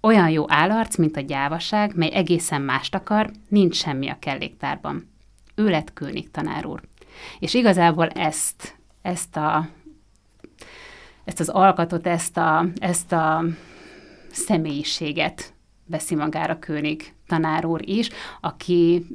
[0.00, 5.10] Olyan jó állarc, mint a gyávaság, mely egészen mást akar, nincs semmi a kelléktárban.
[5.54, 6.80] Ő lett König tanár úr.
[7.38, 9.68] És igazából ezt, ezt a
[11.24, 13.44] ezt az alkatot, ezt a, ezt a
[14.30, 15.54] személyiséget
[15.86, 18.08] veszi magára König tanár úr is,
[18.40, 19.06] aki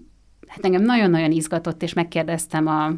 [0.48, 2.92] hát engem nagyon-nagyon izgatott, és megkérdeztem a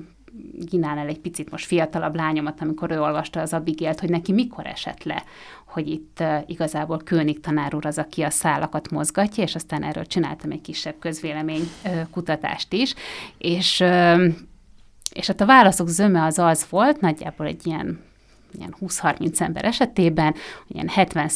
[0.59, 5.03] Ginánál egy picit most fiatalabb lányomat, amikor ő olvasta az Abigélt, hogy neki mikor esett
[5.03, 5.23] le,
[5.65, 10.51] hogy itt igazából König tanár úr az, aki a szálakat mozgatja, és aztán erről csináltam
[10.51, 11.69] egy kisebb közvélemény
[12.11, 12.93] kutatást is,
[13.37, 13.83] és,
[15.13, 18.05] és hát a válaszok zöme az az volt, nagyjából egy ilyen
[18.57, 20.35] ilyen 20-30 ember esetében,
[20.67, 21.29] ilyen 70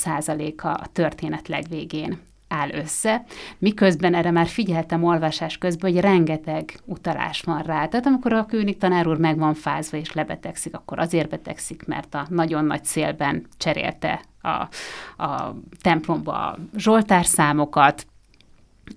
[0.63, 2.19] a a történet legvégén
[2.51, 3.23] áll össze,
[3.57, 7.85] miközben erre már figyeltem olvasás közben, hogy rengeteg utalás van rá.
[7.85, 12.15] Tehát amikor a König tanár úr meg van fázva és lebetegszik, akkor azért betegszik, mert
[12.15, 14.67] a nagyon nagy szélben cserélte a,
[15.23, 18.05] a templomba a zsoltárszámokat,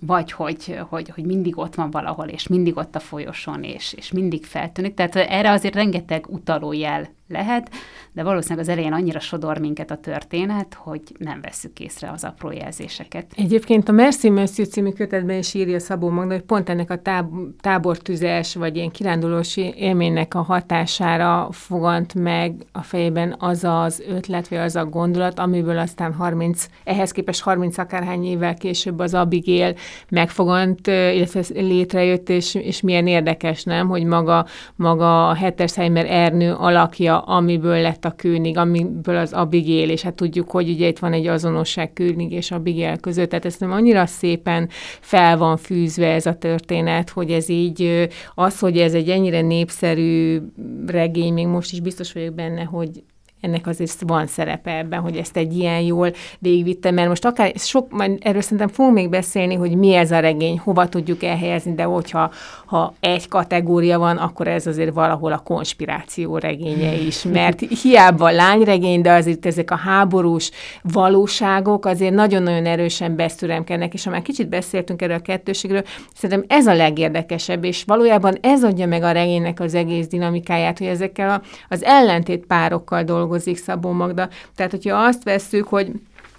[0.01, 4.13] vagy hogy, hogy, hogy mindig ott van valahol, és mindig ott a folyosón, és, és
[4.13, 4.95] mindig feltűnik.
[4.95, 7.71] Tehát erre azért rengeteg utalójel lehet,
[8.13, 12.51] de valószínűleg az elején annyira sodor minket a történet, hogy nem vesszük észre az apró
[12.51, 13.27] jelzéseket.
[13.37, 17.61] Egyébként a Merci Monsieur című kötetben is írja Szabó Magda, hogy pont ennek a táb-
[17.61, 24.59] tábortüzes, vagy ilyen kirándulós élménynek a hatására fogant meg a fejében az az ötlet, vagy
[24.59, 29.75] az a gondolat, amiből aztán 30, ehhez képest 30 akárhány évvel később az Abigail
[30.09, 37.14] megfogant, illetve létrejött, és, és milyen érdekes, nem, hogy maga, maga a Hettersheimer Ernő alakja,
[37.19, 41.27] amiből lett a König, amiből az Abigail, és hát tudjuk, hogy ugye itt van egy
[41.27, 44.69] azonosság König és Abigail között, tehát ezt nem annyira szépen
[45.01, 50.41] fel van fűzve ez a történet, hogy ez így, az, hogy ez egy ennyire népszerű
[50.87, 53.03] regény, még most is biztos vagyok benne, hogy
[53.45, 57.91] ennek azért van szerepe ebben, hogy ezt egy ilyen jól végigvitte, mert most akár sok,
[57.91, 61.83] majd erről szerintem fogunk még beszélni, hogy mi ez a regény, hova tudjuk elhelyezni, de
[61.83, 62.31] hogyha
[62.67, 69.01] ha egy kategória van, akkor ez azért valahol a konspiráció regénye is, mert hiába lányregény,
[69.01, 70.51] de azért ezek a háborús
[70.83, 75.83] valóságok azért nagyon-nagyon erősen beszüremkednek, és ha már kicsit beszéltünk erről a kettőségről,
[76.15, 80.87] szerintem ez a legérdekesebb, és valójában ez adja meg a regénynek az egész dinamikáját, hogy
[80.87, 83.03] ezekkel a, az ellentét párokkal
[83.35, 84.29] dolgozik Szabó Magda.
[84.57, 85.91] Tehát, hogyha azt vesszük, hogy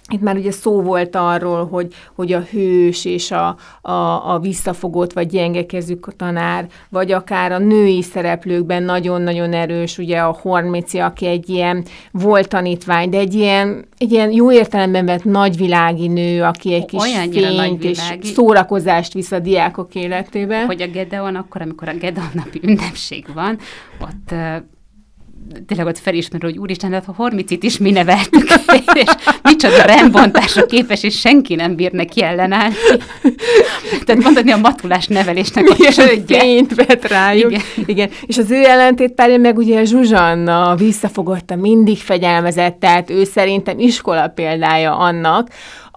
[0.08, 3.90] itt már ugye szó volt arról, hogy, hogy a hős és a, a,
[4.34, 10.98] a visszafogott vagy gyengekezű tanár, vagy akár a női szereplőkben nagyon-nagyon erős, ugye a Hormici,
[10.98, 16.42] aki egy ilyen volt tanítvány, de egy ilyen, egy ilyen jó értelemben vett nagyvilági nő,
[16.42, 20.64] aki egy kis Olyannyira fényt és szórakozást visz a diákok életébe.
[20.64, 23.58] Hogy a Gedeon akkor, amikor a Gedeon napi ünnepség van,
[24.00, 24.34] ott
[25.66, 28.48] tényleg ott felismerő, hogy úristen, hát a hormicit is mi neveltük,
[28.94, 29.10] és
[29.42, 32.74] micsoda rendbontásra képes, és senki nem bír neki ellenállni.
[34.04, 36.40] Tehát mondani a matulás nevelésnek a csődje.
[36.40, 37.50] Fényt vett rájuk.
[37.50, 37.62] Igen.
[37.86, 38.10] Igen.
[38.26, 44.96] És az ő ellentétpárja meg ugye Zsuzsanna visszafogotta, mindig fegyelmezett, tehát ő szerintem iskola példája
[44.98, 45.48] annak,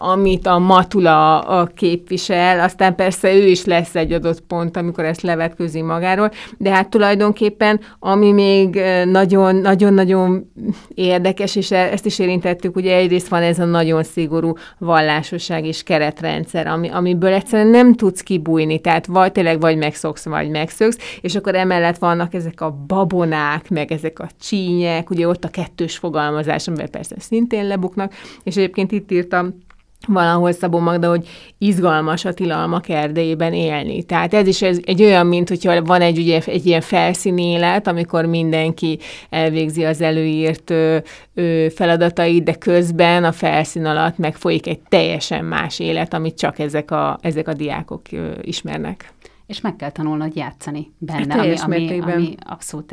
[0.01, 5.21] amit a Matula a képvisel, aztán persze ő is lesz egy adott pont, amikor ezt
[5.21, 10.51] levetközi magáról, de hát tulajdonképpen, ami még nagyon-nagyon
[10.93, 15.83] érdekes, és e- ezt is érintettük, ugye egyrészt van ez a nagyon szigorú vallásosság és
[15.83, 21.35] keretrendszer, ami, amiből egyszerűen nem tudsz kibújni, tehát vagy tényleg vagy megszoksz, vagy megszöksz, és
[21.35, 26.67] akkor emellett vannak ezek a babonák, meg ezek a csínyek, ugye ott a kettős fogalmazás,
[26.67, 29.67] amivel persze szintén lebuknak, és egyébként itt írtam,
[30.07, 34.03] valahol Szabó Magda, hogy izgalmas a tilalmak erdejében élni.
[34.03, 38.99] Tehát ez is egy olyan, mint hogyha van egy, ugye, egy ilyen felszínélet, amikor mindenki
[39.29, 40.97] elvégzi az előírt ö,
[41.33, 46.91] ö, feladatait, de közben a felszín alatt megfolyik egy teljesen más élet, amit csak ezek
[46.91, 49.13] a, ezek a diákok ö, ismernek.
[49.47, 52.91] És meg kell tanulnod játszani benne, ami, ami, ami abszolút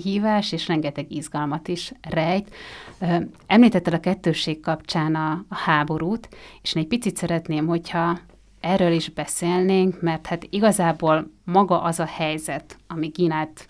[0.00, 2.54] kihívás, és rengeteg izgalmat is rejt.
[3.46, 6.28] Említetted a kettősség kapcsán a, a háborút,
[6.62, 8.18] és én egy picit szeretném, hogyha
[8.60, 13.68] erről is beszélnénk, mert hát igazából maga az a helyzet, ami Ginát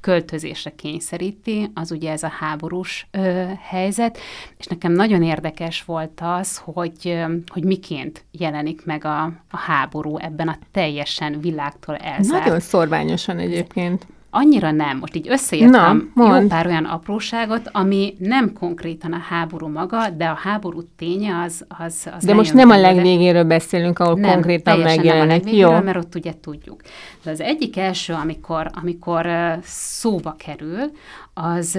[0.00, 4.18] költözésre kényszeríti, az ugye ez a háborús ö, helyzet,
[4.56, 10.48] és nekem nagyon érdekes volt az, hogy, hogy miként jelenik meg a, a háború ebben
[10.48, 12.44] a teljesen világtól elzárt.
[12.44, 14.98] Nagyon szorványosan egyébként annyira nem.
[14.98, 20.26] Most így összeírtam Na, jó pár olyan apróságot, ami nem konkrétan a háború maga, de
[20.26, 21.64] a háború ténye az...
[21.68, 25.44] az, az de most nem a legvégéről beszélünk, ahol nem, konkrétan megjelenik.
[25.44, 25.70] Nem jó.
[25.70, 26.80] mert ott ugye tudjuk.
[27.22, 29.28] De az egyik első, amikor, amikor
[29.62, 30.90] szóba kerül,
[31.34, 31.78] az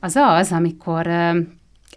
[0.00, 1.08] az, az amikor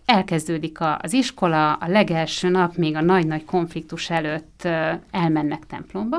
[0.05, 4.67] elkezdődik az iskola, a legelső nap, még a nagy-nagy konfliktus előtt
[5.11, 6.17] elmennek templomba,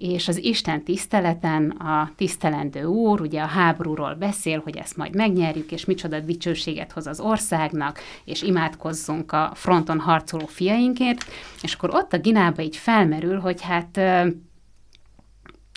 [0.00, 5.72] és az Isten tiszteleten a tisztelendő úr ugye a háborúról beszél, hogy ezt majd megnyerjük,
[5.72, 11.24] és micsoda dicsőséget hoz az országnak, és imádkozzunk a fronton harcoló fiainkért,
[11.62, 14.00] és akkor ott a Ginába így felmerül, hogy hát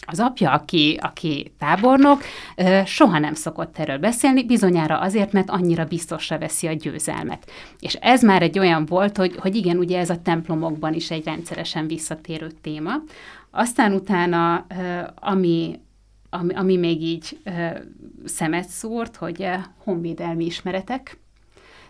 [0.06, 2.22] az apja, aki, aki tábornok,
[2.86, 7.52] soha nem szokott erről beszélni, bizonyára azért, mert annyira biztosra veszi a győzelmet.
[7.80, 11.26] És ez már egy olyan volt, hogy, hogy igen, ugye ez a templomokban is egy
[11.26, 12.94] rendszeresen visszatérő téma,
[13.56, 14.66] aztán utána,
[15.16, 15.80] ami,
[16.30, 17.40] ami, ami még így
[18.26, 21.18] szemet szúrt, hogy honvédelmi ismeretek,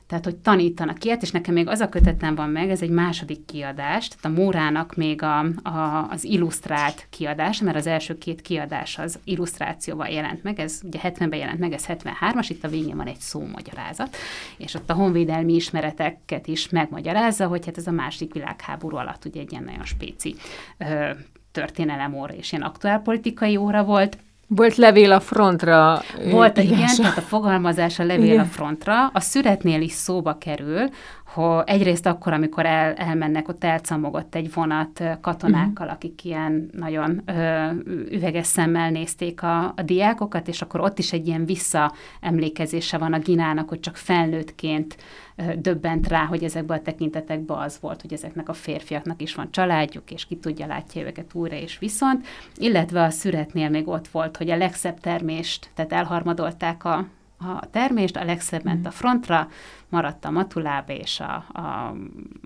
[0.08, 3.46] tehát hogy tanítanak ilyet, és nekem még az a kötetlen van meg, ez egy második
[3.46, 8.98] kiadás, tehát a Mórának még a, a, az illusztrált kiadás, mert az első két kiadás
[8.98, 13.08] az illusztrációval jelent meg, ez ugye 70-ben jelent meg, ez 73-as, itt a végén van
[13.08, 14.16] egy szómagyarázat,
[14.58, 19.42] és ott a honvédelmi ismereteket is megmagyarázza, hogy hát ez a másik világháború alatt ugye
[19.42, 20.36] egy ilyen nagyon spéci
[20.78, 21.10] ö,
[21.54, 26.02] történelem óra és ilyen aktuálpolitikai óra volt, volt levél a frontra.
[26.32, 28.40] Volt, igen, tehát a fogalmazás a levél igen.
[28.40, 29.08] a frontra.
[29.08, 30.90] A szüretnél is szóba kerül,
[31.34, 35.92] hogy egyrészt akkor, amikor el, elmennek, ott elcamogott egy vonat katonákkal, uh-huh.
[35.92, 37.70] akik ilyen nagyon ö,
[38.12, 43.20] üveges szemmel nézték a, a diákokat, és akkor ott is egy ilyen visszaemlékezése van a
[43.20, 44.98] Ginának, hogy csak felnőttként
[45.36, 49.52] ö, döbbent rá, hogy ezekben a tekintetekben az volt, hogy ezeknek a férfiaknak is van
[49.52, 52.26] családjuk, és ki tudja, látja őket újra és viszont,
[52.58, 57.06] illetve a szüretnél még ott volt, hogy a legszebb termést, tehát elharmadolták a
[57.44, 59.48] a termést, a legszebb ment a frontra,
[59.90, 61.96] maradt a matulába, és a, a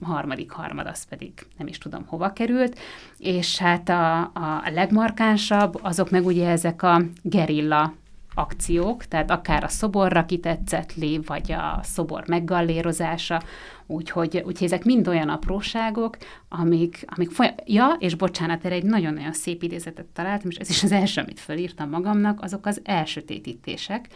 [0.01, 2.79] harmadik harmad az pedig nem is tudom hova került,
[3.17, 7.93] és hát a, a legmarkánsabb azok meg ugye ezek a gerilla
[8.38, 13.41] akciók, tehát akár a szoborra kitetszett lé, vagy a szobor meggallérozása,
[13.88, 16.17] úgyhogy, úgyhogy ezek mind olyan apróságok,
[16.50, 17.54] amik, amik folyam...
[17.65, 21.39] Ja, és bocsánat, erre egy nagyon-nagyon szép idézetet találtam, és ez is az első, amit
[21.39, 24.08] fölírtam magamnak, azok az elsötétítések,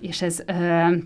[0.00, 0.96] és ez ö,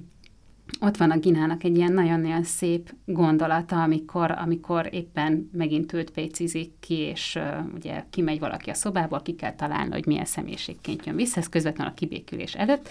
[0.81, 6.73] ott van a Ginának egy ilyen nagyon-nagyon szép gondolata, amikor, amikor éppen megint őt pécizik
[6.81, 11.17] ki, és uh, ugye kimegy valaki a szobából, ki kell találni, hogy milyen személyiségként jön
[11.17, 12.89] vissza, ez közvetlenül a kibékülés előtt,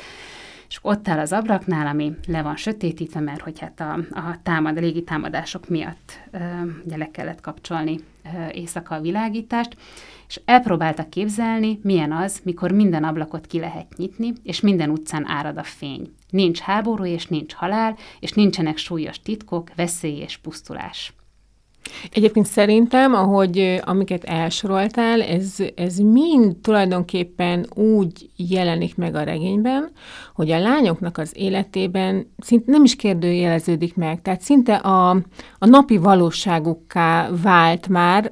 [0.69, 4.77] és ott áll az ablaknál, ami le van sötétítve, mert hogy hát a, a, támad,
[4.77, 6.39] a légi támadások miatt ö,
[6.85, 9.77] ugye le kellett kapcsolni ö, éjszaka a világítást,
[10.27, 15.57] és elpróbáltak képzelni, milyen az, mikor minden ablakot ki lehet nyitni, és minden utcán árad
[15.57, 16.13] a fény.
[16.29, 21.13] Nincs háború és nincs halál, és nincsenek súlyos titkok, veszély és pusztulás.
[22.11, 29.91] Egyébként szerintem, ahogy amiket elsoroltál, ez, ez mind tulajdonképpen úgy jelenik meg a regényben,
[30.33, 34.21] hogy a lányoknak az életében szinte nem is kérdőjeleződik meg.
[34.21, 35.09] Tehát szinte a,
[35.59, 38.31] a napi valóságukká vált már,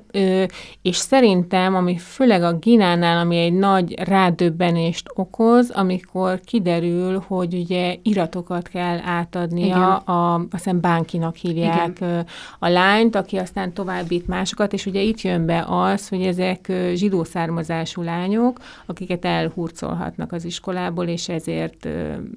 [0.81, 7.95] és szerintem, ami főleg a Ginánál, ami egy nagy rádöbbenést okoz, amikor kiderül, hogy ugye
[8.03, 9.81] iratokat kell átadnia, Igen.
[9.81, 12.25] a, azt hiszem Bánkinak hívják Igen.
[12.59, 17.23] a lányt, aki aztán továbbít másokat, és ugye itt jön be az, hogy ezek zsidó
[17.23, 21.87] származású lányok, akiket elhurcolhatnak az iskolából, és ezért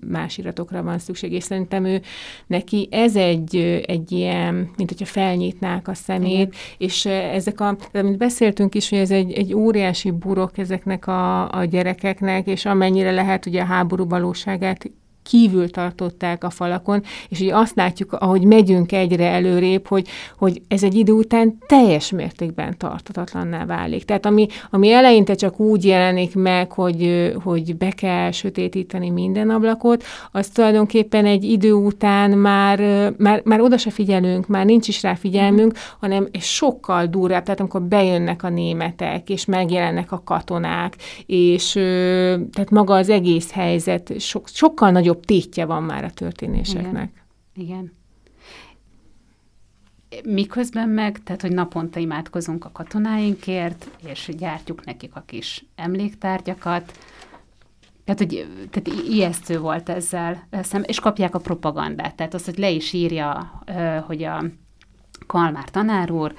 [0.08, 2.00] más iratokra van szükség, és szerintem ő
[2.46, 3.56] neki ez egy,
[3.86, 6.50] egy ilyen, mint hogyha felnyitnák a szemét, Igen.
[6.78, 11.64] és ezek a, amit beszéltünk is, hogy ez egy, egy óriási burok ezeknek a, a
[11.64, 14.90] gyerekeknek, és amennyire lehet ugye a háború valóságát
[15.28, 20.08] kívül tartották a falakon, és ugye azt látjuk, ahogy megyünk egyre előrébb, hogy,
[20.38, 24.04] hogy ez egy idő után teljes mértékben tartatatlanná válik.
[24.04, 30.04] Tehát ami, ami eleinte csak úgy jelenik meg, hogy, hogy be kell sötétíteni minden ablakot,
[30.32, 35.14] az tulajdonképpen egy idő után már, már, már oda se figyelünk, már nincs is rá
[35.14, 41.72] figyelmünk, hanem sokkal durvább, tehát amikor bejönnek a németek, és megjelennek a katonák, és
[42.52, 47.10] tehát maga az egész helyzet so, sokkal nagyobb nagyobb tétje van már a történéseknek.
[47.54, 47.92] Igen.
[50.10, 50.32] Igen.
[50.34, 56.98] Miközben meg, tehát, hogy naponta imádkozunk a katonáinkért, és gyártjuk nekik a kis emléktárgyakat,
[58.04, 62.14] tehát, hogy tehát ijesztő volt ezzel szem, és kapják a propagandát.
[62.14, 63.62] Tehát az, hogy le is írja,
[64.06, 64.44] hogy a
[65.26, 66.34] Kalmár tanár úr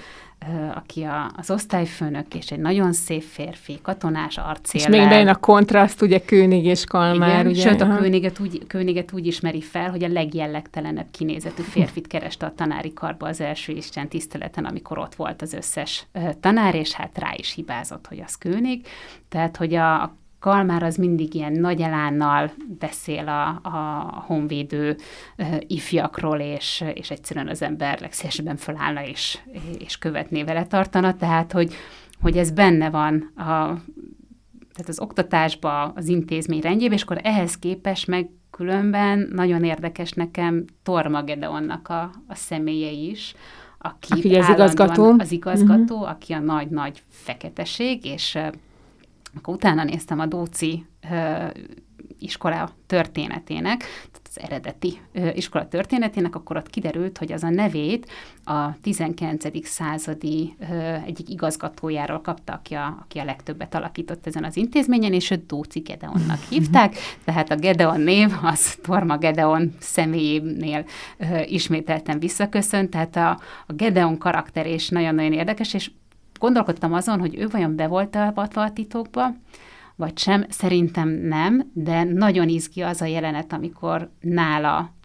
[0.75, 4.89] aki a, az osztályfőnök, és egy nagyon szép férfi, katonás arcéllel.
[4.89, 7.61] És még bejön a kontraszt, ugye Kőnig és Kalmár, Igen, ugye?
[7.61, 12.53] Sőt, a Kőniget úgy, Kőniget úgy ismeri fel, hogy a legjellegtelenebb kinézetű férfit kereste a
[12.55, 16.07] tanári karba az első Isten tiszteleten, amikor ott volt az összes
[16.39, 18.87] tanár, és hát rá is hibázott, hogy az Kőnig.
[19.29, 24.97] Tehát, hogy a, a Kalmár az mindig ilyen nagy elánnal beszél a, a honvédő
[25.59, 29.39] ifjakról, és, és egyszerűen az ember legszívesebben fölállna és,
[29.79, 31.73] és követné vele tartana, tehát hogy,
[32.21, 33.43] hogy ez benne van a,
[34.73, 40.65] tehát az oktatásba, az intézmény rendjében, és akkor ehhez képest meg különben nagyon érdekes nekem
[40.83, 43.35] Torma Gedeonnak a, a személye is,
[43.77, 46.09] aki, aki az igazgató, az igazgató uh-huh.
[46.09, 48.37] aki a nagy-nagy feketeség, és
[49.37, 50.85] akkor utána néztem a Dóci
[52.19, 58.11] iskola történetének, tehát az eredeti ö, iskola történetének, akkor ott kiderült, hogy az a nevét
[58.43, 59.67] a 19.
[59.67, 65.31] századi ö, egyik igazgatójáról kapta, aki a, aki a legtöbbet alakított ezen az intézményen, és
[65.31, 70.85] őt Dóci Gedeonnak hívták, tehát a Gedeon név az Torma Gedeon személyénél
[71.17, 73.29] ö, ismételten visszaköszönt, tehát a,
[73.67, 75.91] a Gedeon karakter és nagyon-nagyon érdekes, és
[76.39, 79.35] gondolkodtam azon, hogy ő vajon be volt avatva a titokba,
[79.95, 80.45] vagy sem.
[80.49, 84.97] Szerintem nem, de nagyon izgi az a jelenet, amikor nála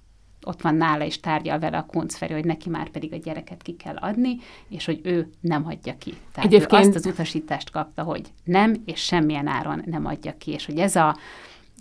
[0.46, 3.76] ott van nála, és tárgyal vele a Kuncferi, hogy neki már pedig a gyereket ki
[3.76, 4.36] kell adni,
[4.68, 6.14] és hogy ő nem adja ki.
[6.32, 6.84] Tehát Egyébként...
[6.84, 10.78] ő azt az utasítást kapta, hogy nem, és semmilyen áron nem adja ki, és hogy
[10.78, 11.16] ez a,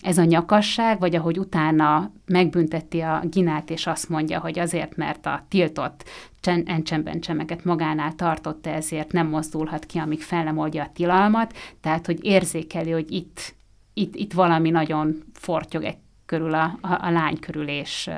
[0.02, 5.26] ez a nyakasság, vagy ahogy utána megbünteti a Ginát, és azt mondja, hogy azért, mert
[5.26, 6.04] a tiltott
[6.48, 12.06] encsemben csemeket magánál tartotta, ezért nem mozdulhat ki, amíg fel nem oldja a tilalmat, tehát,
[12.06, 13.56] hogy érzékeli, hogy itt,
[13.94, 15.98] itt, itt valami nagyon fortyog egy
[16.34, 18.10] körül, a, a, a lány körül, és,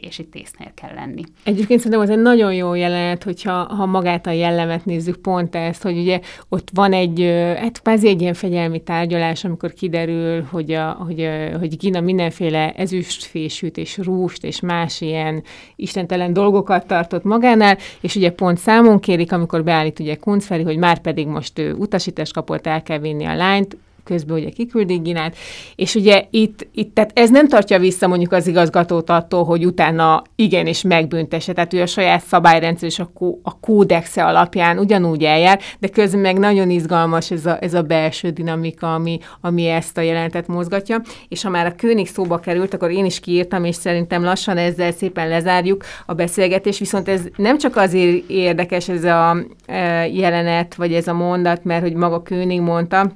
[0.00, 1.22] és itt észnél kell lenni.
[1.44, 5.82] Egyébként szerintem az egy nagyon jó jelenet, hogyha ha magát a jellemet nézzük, pont ezt,
[5.82, 7.20] hogy ugye ott van egy,
[7.56, 11.28] hát kvázi egy ilyen fegyelmi tárgyalás, amikor kiderül, hogy, a, hogy,
[11.58, 15.42] hogy Gina mindenféle ezüstfésűt és rúst és más ilyen
[15.76, 20.98] istentelen dolgokat tartott magánál, és ugye pont számon kérik, amikor beállít ugye Kuncferi, hogy már
[20.98, 23.76] pedig most ő utasítást kapott, el kell vinni a lányt,
[24.08, 25.36] közben ugye kiküldik Ginát,
[25.74, 30.22] és ugye itt, itt, tehát ez nem tartja vissza mondjuk az igazgatót attól, hogy utána
[30.36, 35.60] igenis megbüntesse, tehát ő a saját szabályrendszer és a, kó, a kódexe alapján ugyanúgy eljár,
[35.78, 40.00] de közben meg nagyon izgalmas ez a, ez a belső dinamika, ami, ami ezt a
[40.00, 44.24] jelentet mozgatja, és ha már a König szóba került, akkor én is kiírtam, és szerintem
[44.24, 49.36] lassan ezzel szépen lezárjuk a beszélgetést, viszont ez nem csak azért érdekes ez a
[49.66, 53.12] e, jelenet, vagy ez a mondat, mert hogy maga König mondta,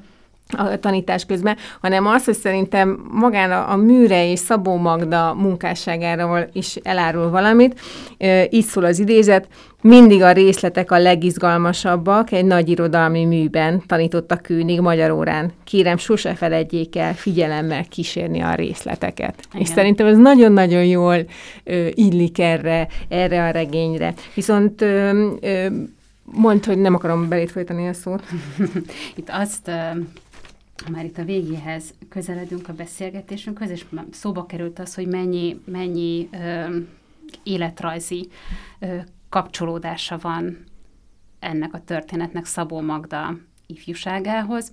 [0.57, 6.77] a tanítás közben, hanem az, hogy szerintem magán a, Műre és Szabó Magda munkásságáról is
[6.83, 7.81] elárul valamit.
[8.51, 9.49] Így szól az idézet,
[9.83, 15.53] mindig a részletek a legizgalmasabbak, egy nagy irodalmi műben tanított a Kőnig magyar órán.
[15.65, 19.35] Kérem, sose feledjék el figyelemmel kísérni a részleteket.
[19.49, 19.61] Igen.
[19.61, 21.17] És szerintem ez nagyon-nagyon jól
[21.65, 24.15] ö, illik erre, erre a regényre.
[24.35, 25.67] Viszont ö, ö,
[26.25, 28.23] mondd, hogy nem akarom belét folytani a szót.
[29.17, 29.71] Itt azt
[30.91, 36.77] már itt a végéhez közeledünk a beszélgetésünkhöz, és szóba került az, hogy mennyi, mennyi ö,
[37.43, 38.29] életrajzi
[38.79, 38.97] ö,
[39.29, 40.65] kapcsolódása van
[41.39, 43.37] ennek a történetnek Szabó Magda
[43.67, 44.73] ifjúságához.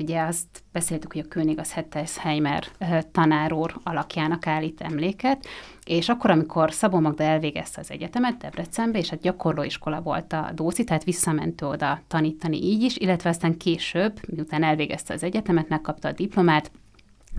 [0.00, 2.64] Ugye azt beszéltük, hogy a König az Hettesheimer
[3.12, 5.46] tanár alakjának állít emléket,
[5.84, 10.84] és akkor, amikor Szabó Magda elvégezte az egyetemet Debrecenbe, és hát gyakorlóiskola volt a Dóci,
[10.84, 16.12] tehát visszament oda tanítani így is, illetve aztán később, miután elvégezte az egyetemet, megkapta a
[16.12, 16.70] diplomát,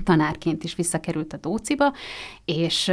[0.04, 1.94] tanárként is visszakerült a Dóciba,
[2.46, 2.92] és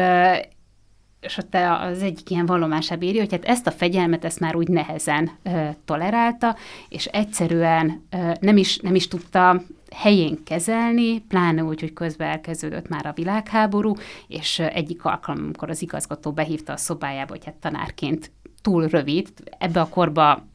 [1.20, 4.68] és ott az egyik ilyen vallomásában írja, hogy hát ezt a fegyelmet ezt már úgy
[4.68, 6.56] nehezen ö, tolerálta,
[6.88, 9.62] és egyszerűen ö, nem, is, nem is tudta
[9.94, 13.94] helyén kezelni, pláne úgy, hogy közben elkezdődött már a világháború,
[14.28, 18.30] és egyik alkalom, amikor az igazgató behívta a szobájába, hogy hát tanárként
[18.62, 20.46] túl rövid, ebbe a korba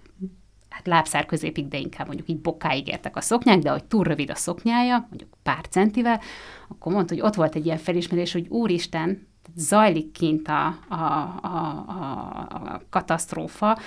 [0.70, 4.30] hát lábszár középig, de inkább mondjuk így bokáig értek a szoknyák, de hogy túl rövid
[4.30, 6.22] a szoknyája, mondjuk pár centivel,
[6.68, 11.47] akkor mondta, hogy ott volt egy ilyen felismerés, hogy úristen, zajlik kint a, a, a,
[11.47, 13.80] a, katasztrófa,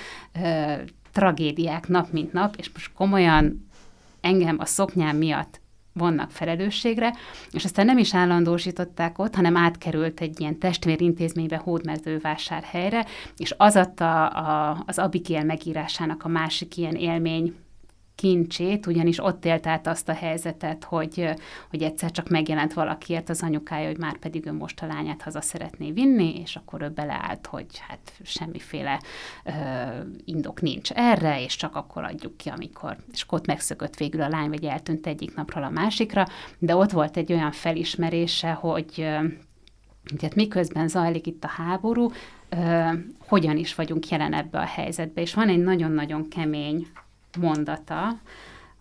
[1.12, 3.68] tragédiák nap mint nap, és most komolyan
[4.20, 5.60] engem a szoknyám miatt
[5.92, 7.14] vonnak felelősségre,
[7.50, 13.06] és aztán nem is állandósították ott, hanem átkerült egy ilyen testvérintézménybe hódmezővásárhelyre,
[13.36, 17.54] és az adta a, az Abigail megírásának a másik ilyen élmény
[18.16, 21.28] kincsét, ugyanis ott élt át azt a helyzetet, hogy,
[21.70, 25.40] hogy egyszer csak megjelent valakiért az anyukája, hogy már pedig ő most a lányát haza
[25.40, 29.00] szeretné vinni, és akkor ő beleállt, hogy hát semmiféle
[29.44, 29.50] ö,
[30.24, 34.28] indok nincs erre, és csak akkor adjuk ki, amikor, és akkor ott megszökött végül a
[34.28, 36.26] lány, vagy eltűnt egyik napról a másikra,
[36.58, 38.94] de ott volt egy olyan felismerése, hogy
[40.16, 42.10] tehát miközben zajlik itt a háború,
[42.48, 42.88] ö,
[43.18, 46.86] hogyan is vagyunk jelen ebbe a helyzetbe, és van egy nagyon-nagyon kemény
[47.36, 48.20] mondata,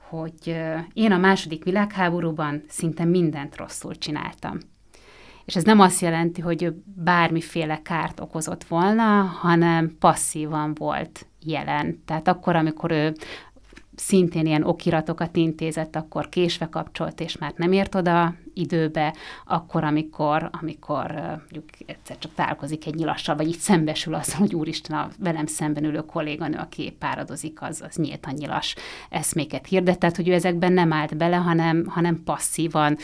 [0.09, 0.57] hogy
[0.93, 4.57] én a második világháborúban szinte mindent rosszul csináltam.
[5.45, 12.01] És ez nem azt jelenti, hogy bármiféle kárt okozott volna, hanem passzívan volt jelen.
[12.05, 13.13] Tehát akkor, amikor ő
[13.95, 19.15] szintén ilyen okiratokat intézett, akkor késve kapcsolt, és már nem ért oda időbe,
[19.45, 24.97] akkor, amikor, amikor mondjuk egyszer csak találkozik egy nyilassal, vagy így szembesül azzal, hogy úristen,
[24.97, 28.75] a velem szemben ülő kolléganő, aki páradozik, az, az nyílt a nyilas
[29.09, 32.97] eszméket hirdet, tehát hogy ő ezekben nem állt bele, hanem, hanem passzívan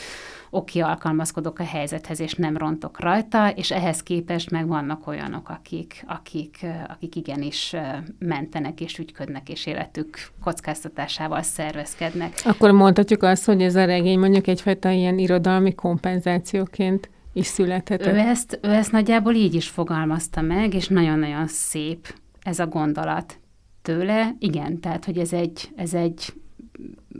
[0.53, 6.03] oké, alkalmazkodok a helyzethez, és nem rontok rajta, és ehhez képest meg vannak olyanok, akik,
[6.07, 7.75] akik, akik igenis
[8.19, 12.41] mentenek és ügyködnek, és életük kockáztatásával szervezkednek.
[12.45, 18.13] Akkor mondhatjuk azt, hogy ez a regény mondjuk egyfajta ilyen irodalmi kompenzációként is születhetett.
[18.13, 23.39] Ő ezt, ő ezt nagyjából így is fogalmazta meg, és nagyon-nagyon szép ez a gondolat
[23.81, 24.35] tőle.
[24.39, 26.33] Igen, tehát, hogy ez egy, ez egy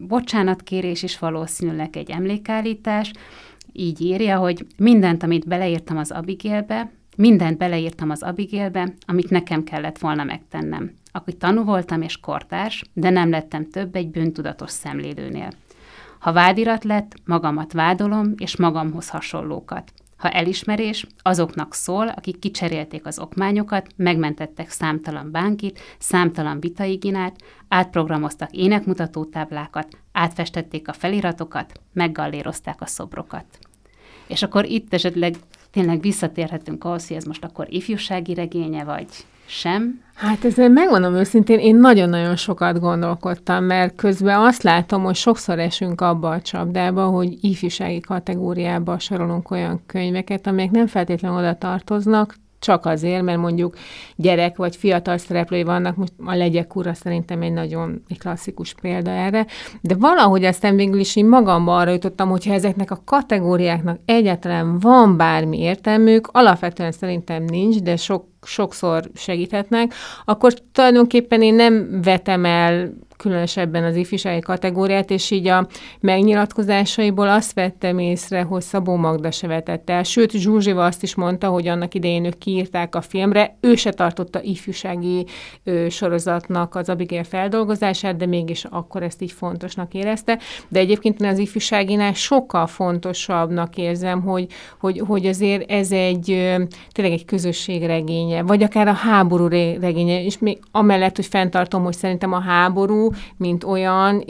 [0.08, 3.12] bocsánatkérés is valószínűleg egy emlékállítás,
[3.74, 9.97] így írja, hogy mindent, amit beleírtam az Abigélbe, mindent beleírtam az Abigélbe, amit nekem kellett
[9.97, 10.91] volna megtennem.
[11.12, 15.49] Aki tanú voltam és kortárs, de nem lettem több egy bűntudatos szemlélőnél.
[16.20, 19.91] Ha vádirat lett, magamat vádolom, és magamhoz hasonlókat.
[20.22, 27.36] Ha elismerés, azoknak szól, akik kicserélték az okmányokat, megmentettek számtalan bánkit, számtalan vitaiginát,
[27.67, 33.45] átprogramoztak énekmutató táblákat, átfestették a feliratokat, meggallérozták a szobrokat.
[34.28, 35.36] És akkor itt esetleg
[35.72, 39.07] tényleg visszatérhetünk ahhoz, hogy ez most akkor ifjúsági regénye, vagy
[39.52, 40.02] sem.
[40.14, 46.02] Hát ezzel megmondom őszintén, én nagyon-nagyon sokat gondolkodtam, mert közben azt látom, hogy sokszor esünk
[46.02, 52.86] abba a csapdába, hogy ifjúsági kategóriába sorolunk olyan könyveket, amelyek nem feltétlenül oda tartoznak, csak
[52.86, 53.76] azért, mert mondjuk
[54.16, 59.12] gyerek vagy fiatal szereplői vannak, most a Legyek ura szerintem egy nagyon egy klasszikus példa
[59.12, 59.45] erre,
[59.82, 65.18] de valahogy aztán végül is én magamba arra jutottam, hogyha ezeknek a kategóriáknak egyáltalán van
[65.18, 69.93] bármi értelmük, alapvetően szerintem nincs, de sok sokszor segíthetnek,
[70.25, 75.67] akkor tulajdonképpen én nem vetem el különösebben az ifjúsági kategóriát, és így a
[75.99, 80.03] megnyilatkozásaiból azt vettem észre, hogy Szabó Magda se vetett el.
[80.03, 84.41] Sőt, Zsuzsiva azt is mondta, hogy annak idején ők kiírták a filmre, ő se tartotta
[84.41, 85.25] ifjúsági
[85.63, 90.39] ö, sorozatnak az Abigail feldolgozását, de mégis akkor ezt így fontosnak érezte.
[90.67, 94.47] De egyébként én az ifjúságinál sokkal fontosabbnak érzem, hogy,
[94.79, 97.25] hogy, hogy azért ez egy ö, tényleg egy
[98.32, 99.47] közösségregénye, vagy akár a háború
[99.79, 104.23] regénye, és még amellett, hogy fenntartom, hogy szerintem a háború mint olyan,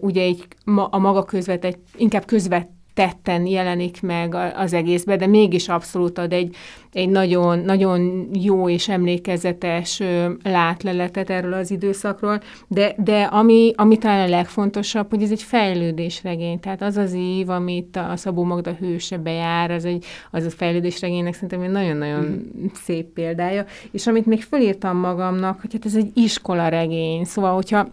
[0.00, 0.46] ugye egy,
[0.90, 6.56] a maga közvetett, inkább közvet tetten jelenik meg az egészben, de mégis abszolút ad egy,
[6.92, 10.02] egy nagyon, nagyon jó és emlékezetes
[10.42, 16.60] látleletet erről az időszakról, de, de ami, ami talán a legfontosabb, hogy ez egy fejlődésregény,
[16.60, 21.34] tehát az az év, amit a Szabó Magda hőse bejár, az, egy, az a fejlődésregénynek
[21.34, 22.66] szerintem egy nagyon-nagyon mm.
[22.74, 27.88] szép példája, és amit még fölírtam magamnak, hogy hát ez egy iskola regény, szóval hogyha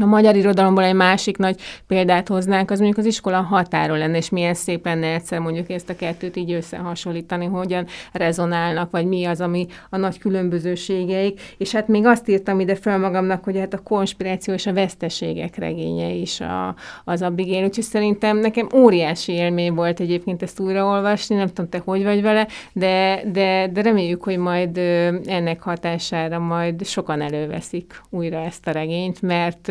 [0.00, 4.28] a magyar irodalomból egy másik nagy példát hoznánk, az mondjuk az iskola határól lenne, és
[4.28, 9.40] milyen szép lenne egyszer mondjuk ezt a kettőt így összehasonlítani, hogyan rezonálnak, vagy mi az,
[9.40, 11.40] ami a nagy különbözőségeik.
[11.58, 15.56] És hát még azt írtam ide fel magamnak, hogy hát a konspiráció és a veszteségek
[15.56, 16.74] regénye is a,
[17.04, 22.04] az Abigail, úgyhogy szerintem nekem óriási élmény volt egyébként ezt újraolvasni, nem tudom, te hogy
[22.04, 24.78] vagy vele, de, de, de reméljük, hogy majd
[25.24, 29.68] ennek hatására majd sokan előveszik újra ezt a regényt, mert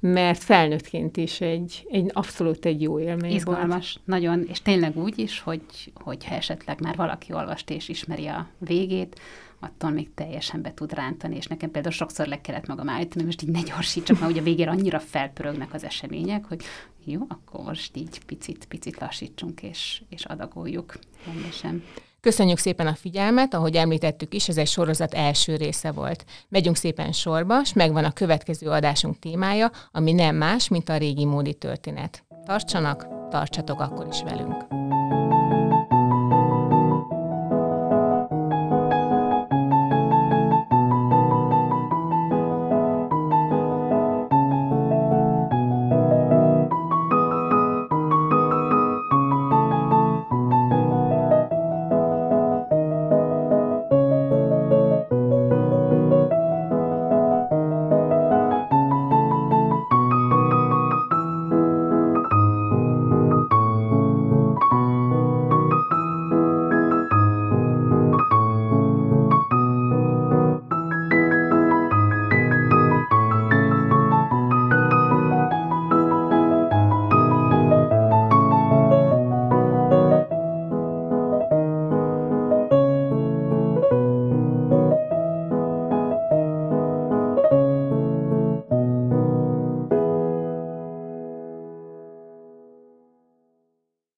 [0.00, 4.06] mert felnőttként is egy, egy abszolút egy jó élmény Izgalmas, volt.
[4.06, 9.20] nagyon, és tényleg úgy is, hogy, hogyha esetleg már valaki olvast és ismeri a végét,
[9.64, 13.42] attól még teljesen be tud rántani, és nekem például sokszor le kellett magam állítani, most
[13.42, 16.62] így ne gyorsítsak, mert ugye végére annyira felpörögnek az események, hogy
[17.04, 21.82] jó, akkor most így picit, picit lassítsunk, és, és adagoljuk rendesen.
[22.24, 26.24] Köszönjük szépen a figyelmet, ahogy említettük is, ez egy sorozat első része volt.
[26.48, 31.24] Megyünk szépen sorba, és megvan a következő adásunk témája, ami nem más, mint a régi
[31.24, 32.24] módi történet.
[32.46, 34.83] Tartsanak, tartsatok akkor is velünk!